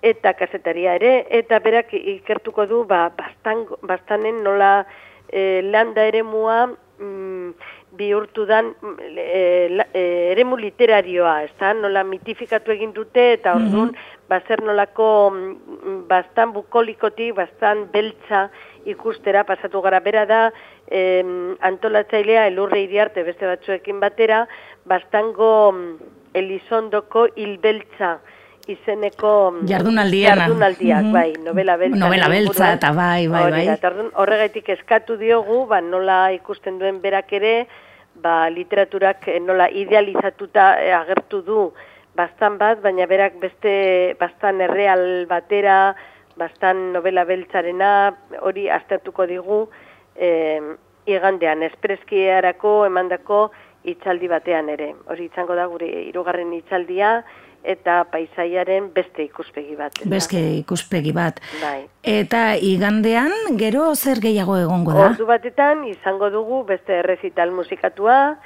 [0.02, 4.86] eta kasetaria ere, eta berak ikertuko du ba, bastan, bastanen nola
[5.28, 6.66] e, landa eremua
[6.98, 7.50] mm,
[7.98, 13.94] bihurtu dan mm, e, e, eremu literarioa, ez da, nola mitifikatu egin dute, eta orduan,
[14.30, 18.48] ba, zer nolako mm, bastan bukolikotik, bastan beltza
[18.88, 20.00] ikustera pasatu gara.
[20.00, 20.40] Bera da,
[20.86, 24.46] em, antolatzailea elurre iriarte beste batzuekin batera,
[24.86, 28.20] bastango mm, Elizondoko hilbeltza
[28.66, 30.46] izeneko mm, Jardunaldiana.
[30.46, 31.12] jardunaldiak, Mhm.
[31.12, 31.98] bai, novela beltza.
[31.98, 33.78] Novela beltza eta bai, bai, bai.
[34.14, 37.66] horregatik eskatu diogu, ba, nola ikusten duen berak ere,
[38.14, 41.72] ba, literaturak eh, nola idealizatuta eh, agertu du
[42.14, 45.94] bastan bat, baina berak beste bastan erreal batera,
[46.36, 49.68] bastan novela beltzarena, hori aztertuko digu,
[50.16, 50.60] eh,
[51.06, 53.50] igandean, espreskiarako emandako
[53.84, 54.94] itzaldi batean ere.
[55.08, 57.24] Hori izango da gure hirugarren itzaldia
[57.64, 59.92] eta paisaiaren beste ikuspegi bat.
[59.98, 60.10] ez da?
[60.10, 61.40] Bezke ikuspegi bat.
[61.60, 61.86] Bai.
[62.02, 65.10] Eta igandean, gero zer gehiago egongo da?
[65.10, 68.36] Ordu batetan izango dugu beste errezital musikatua,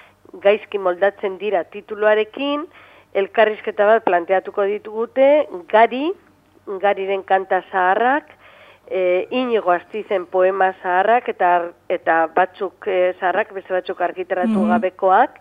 [0.43, 2.67] gaizki moldatzen dira tituluarekin,
[3.15, 6.09] elkarrizketa bat planteatuko ditugute, gari,
[6.83, 8.33] gariren kanta zaharrak,
[8.91, 11.53] e, inigo astizen poema zaharrak, eta,
[11.89, 15.39] eta batzuk e, zaharrak, beste batzuk argitaratu gabekoak,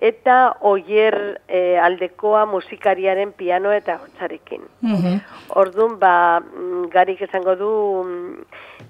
[0.00, 4.62] eta oier e, aldekoa musikariaren piano eta hotzarekin.
[4.80, 5.20] Mhm.
[5.60, 7.72] Orduan, ba, mm, garik esango du,
[8.04, 8.46] mm,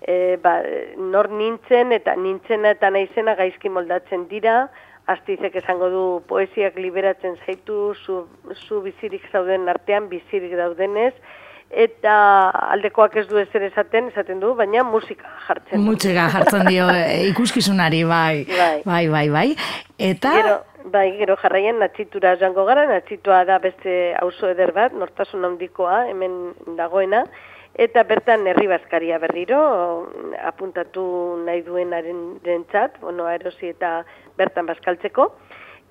[0.07, 0.61] e, ba,
[0.97, 4.71] nor nintzen eta nintzena eta naizena gaizki moldatzen dira,
[5.11, 11.15] astizek esango du poesiak liberatzen zaitu, zu, zu bizirik zauden artean, bizirik daudenez,
[11.71, 12.15] eta
[12.75, 15.83] aldekoak ez du ezer esaten, esaten du, baina musika jartzen.
[15.87, 18.45] Mutxega jartzen dio e, ikuskizunari, bai.
[18.51, 18.75] Bai.
[18.85, 19.49] Bai, bai, bai.
[19.99, 20.57] Eta, Gero,
[20.93, 26.53] bai, gero jarraian natxitura joango gara, natxitua da beste auzo eder bat, nortasun handikoa, hemen
[26.79, 27.25] dagoena,
[27.75, 29.61] eta bertan herri bazkaria berriro,
[30.51, 31.05] apuntatu
[31.47, 34.01] nahi duenaren dentzat, bueno, erosi eta
[34.39, 35.31] bertan bazkaltzeko,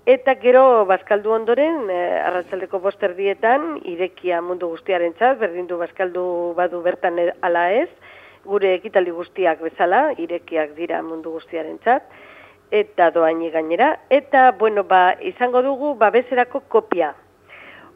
[0.09, 6.23] Eta gero bazkaldu ondoren, eh, arratsaldeko boster dietan, irekia mundu guztiaren txat, berdin du bazkaldu
[6.57, 7.89] badu bertan e- ala ez,
[8.45, 12.07] gure ekitaldi guztiak bezala, irekiak dira mundu guztiaren txat,
[12.71, 17.13] eta doaini gainera, eta, bueno, ba, izango dugu babeserako kopia.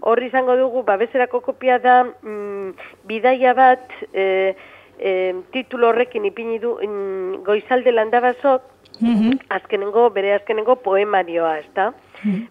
[0.01, 2.73] Hor izango dugu babeserako kopia da mm,
[3.07, 4.55] bidaia bat e,
[4.99, 5.11] e,
[5.53, 8.65] titulo horrekin ipini du mm, goizalde landabazok,
[8.99, 11.93] mhm, azkenengo, bere azkenengo poemarioa, ezta?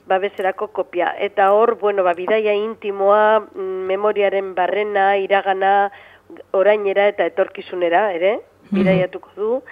[0.06, 1.14] Babeserako kopia.
[1.18, 5.90] Eta hor, bueno, ba, bidaia intimoa, mm, memoriaren barrena, iragana,
[6.56, 8.38] orainera eta etorkizunera, ere,
[8.72, 9.62] bidaiatuko du.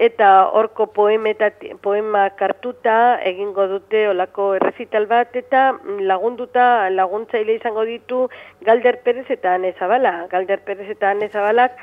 [0.00, 2.94] Eta horko poema kartuta
[3.30, 5.64] egingo dute olako errezital bat eta
[6.10, 8.22] lagunduta laguntzaile izango ditu
[8.64, 10.14] Galder Perez eta Ane Zabala.
[10.32, 11.76] Galder Perez eta Ane Zabalak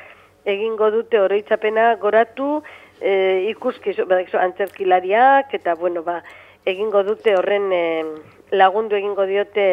[0.44, 2.58] egingo dute oroitzapena goratu
[3.00, 6.22] e, ikuskizu, badakizu, antzerkilariak eta bueno, ba,
[6.68, 8.04] egingo dute horren eh,
[8.52, 9.68] lagundu egingo diote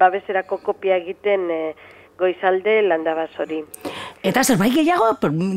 [0.00, 1.74] babeserako kopia egiten eh,
[2.18, 3.62] goizalde landabazori.
[4.26, 5.10] eta zerbait gehiago,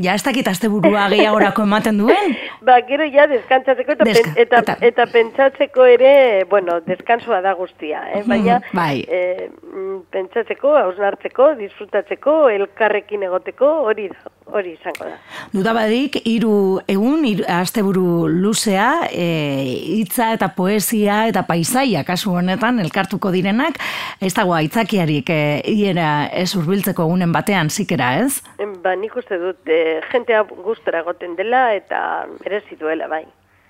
[0.03, 2.35] ja ez dakit asteburua gehiagorako ematen duen.
[2.67, 7.53] Ba, gero ja deskantzatzeko eta, Deska- pen, eta, eta- eta pentsatzeko ere, bueno, deskansoa da
[7.53, 8.23] guztia, eh?
[8.27, 9.05] baina bai.
[9.07, 15.17] eh, mm, pentsatzeko, hausnartzeko, disfrutatzeko, elkarrekin egoteko, hori da, hori izango da.
[15.53, 19.25] Dudabadik, hiru egun, hiru asteburu luzea, e,
[19.97, 23.79] hitza eta poesia eta paisaia kasu honetan elkartuko direnak,
[24.21, 28.41] ez dago aitzakiarik e, hiera ez hurbiltzeko egunen batean zikera, ez?
[28.83, 32.01] Ba, nik uste dut, eh, jentea gustora egoten dela eta
[32.39, 33.09] merezi duela,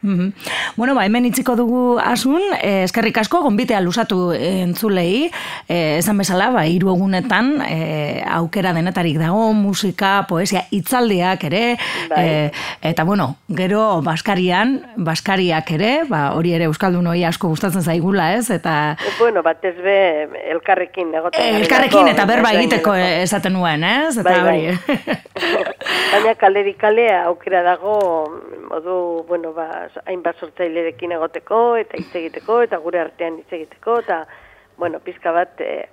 [0.01, 0.09] bai.
[0.09, 0.33] Mhm.
[0.77, 5.29] Bueno, ba, hemen itziko dugu asun, eh, eskerrik asko, gonbitea lusatu eh, entzulei,
[5.67, 11.77] eh, esan bezala, ba, hiru egunetan eh, aukera denetarik dago, musika, poesia, hitzaldiak ere,
[12.09, 12.25] Bai.
[12.27, 18.33] eh, eta bueno, gero Baskarian, Baskariak ere, ba, hori ere Euskaldun hori asko gustatzen zaigula,
[18.35, 18.49] ez?
[18.49, 22.61] Eta bueno, batez be elkarrekin egoten eh, elkarrekin eta berba gainera.
[22.63, 24.17] egiteko eh, esaten nuen, ez?
[24.17, 24.59] Eta Bai, bai.
[24.67, 25.19] hori.
[26.13, 27.99] Baina kaleri kalea aukera dago
[28.69, 34.25] modu, bueno, ba, hainbat sortzailerekin egoteko eta hitz egiteko eta gure artean hitz egiteko eta
[34.79, 35.89] bueno, pizka bat eh,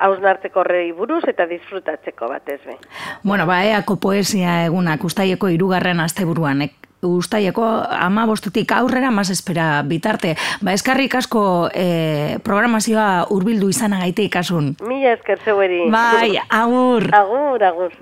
[0.00, 2.76] hausnartzeko horrei buruz eta disfrutatzeko batez be.
[3.22, 9.82] Bueno, ba, eako poesia egunak ustaieko irugarren asteburuan, ek, ustaieko ama bostetik aurrera mas espera
[9.86, 10.34] bitarte.
[10.60, 11.42] Ba, eskarrik asko
[11.72, 14.74] e, programazioa hurbildu izanagaitik asun.
[14.84, 15.86] Mila esker zeueri.
[15.90, 17.08] Bai, agur.
[17.14, 17.98] Agur, agur.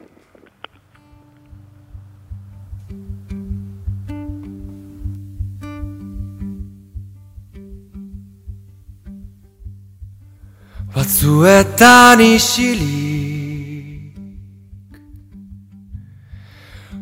[10.99, 14.11] Batzuetan isilik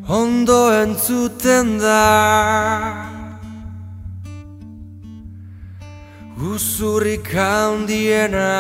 [0.05, 2.05] Ondo entzuten da.
[6.37, 8.53] Guzurrik handiena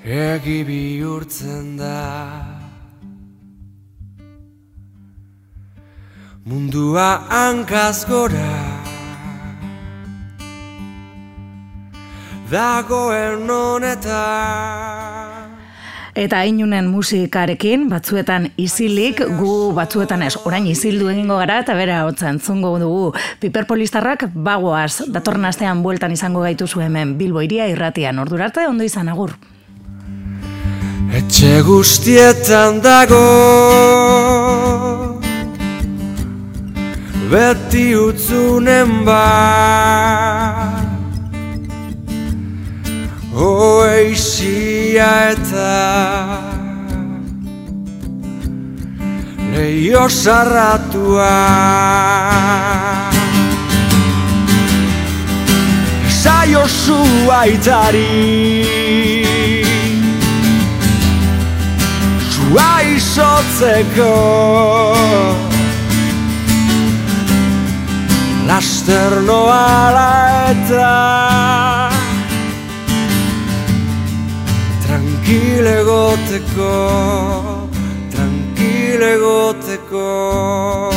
[0.00, 2.00] Egi bihurtzen da.
[6.48, 8.93] Mundua hankaz gora
[12.50, 15.34] dagoen honetan.
[16.14, 22.28] Eta inunen musikarekin, batzuetan isilik, gu batzuetan ez, orain isildu egingo gara, eta bera hotza
[22.30, 23.08] entzungo dugu.
[23.42, 29.34] Piperpolistarrak bagoaz, datorren astean bueltan izango gaituzu hemen, Bilbo iria irratian, ordurarte ondo izan agur.
[31.14, 33.20] Etxe guztietan dago
[37.30, 40.83] Beti utzunen bat
[43.34, 46.54] Oeixia eta
[49.50, 51.34] Leio sarratua.
[56.08, 58.06] Saio zuaitari
[62.30, 64.14] Sua isotzeko.
[68.46, 70.10] Laster noala
[70.50, 71.83] eta
[75.24, 77.70] Tranquile goteko
[78.10, 80.93] Tranquile goteko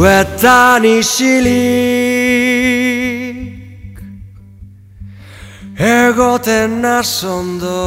[0.00, 1.50] Zuetan isilik.
[5.76, 7.84] Egoten nasondo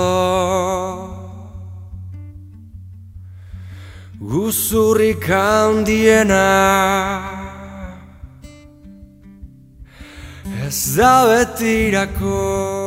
[4.22, 6.50] Guzurrik handiena.
[10.68, 12.83] Ez da betirako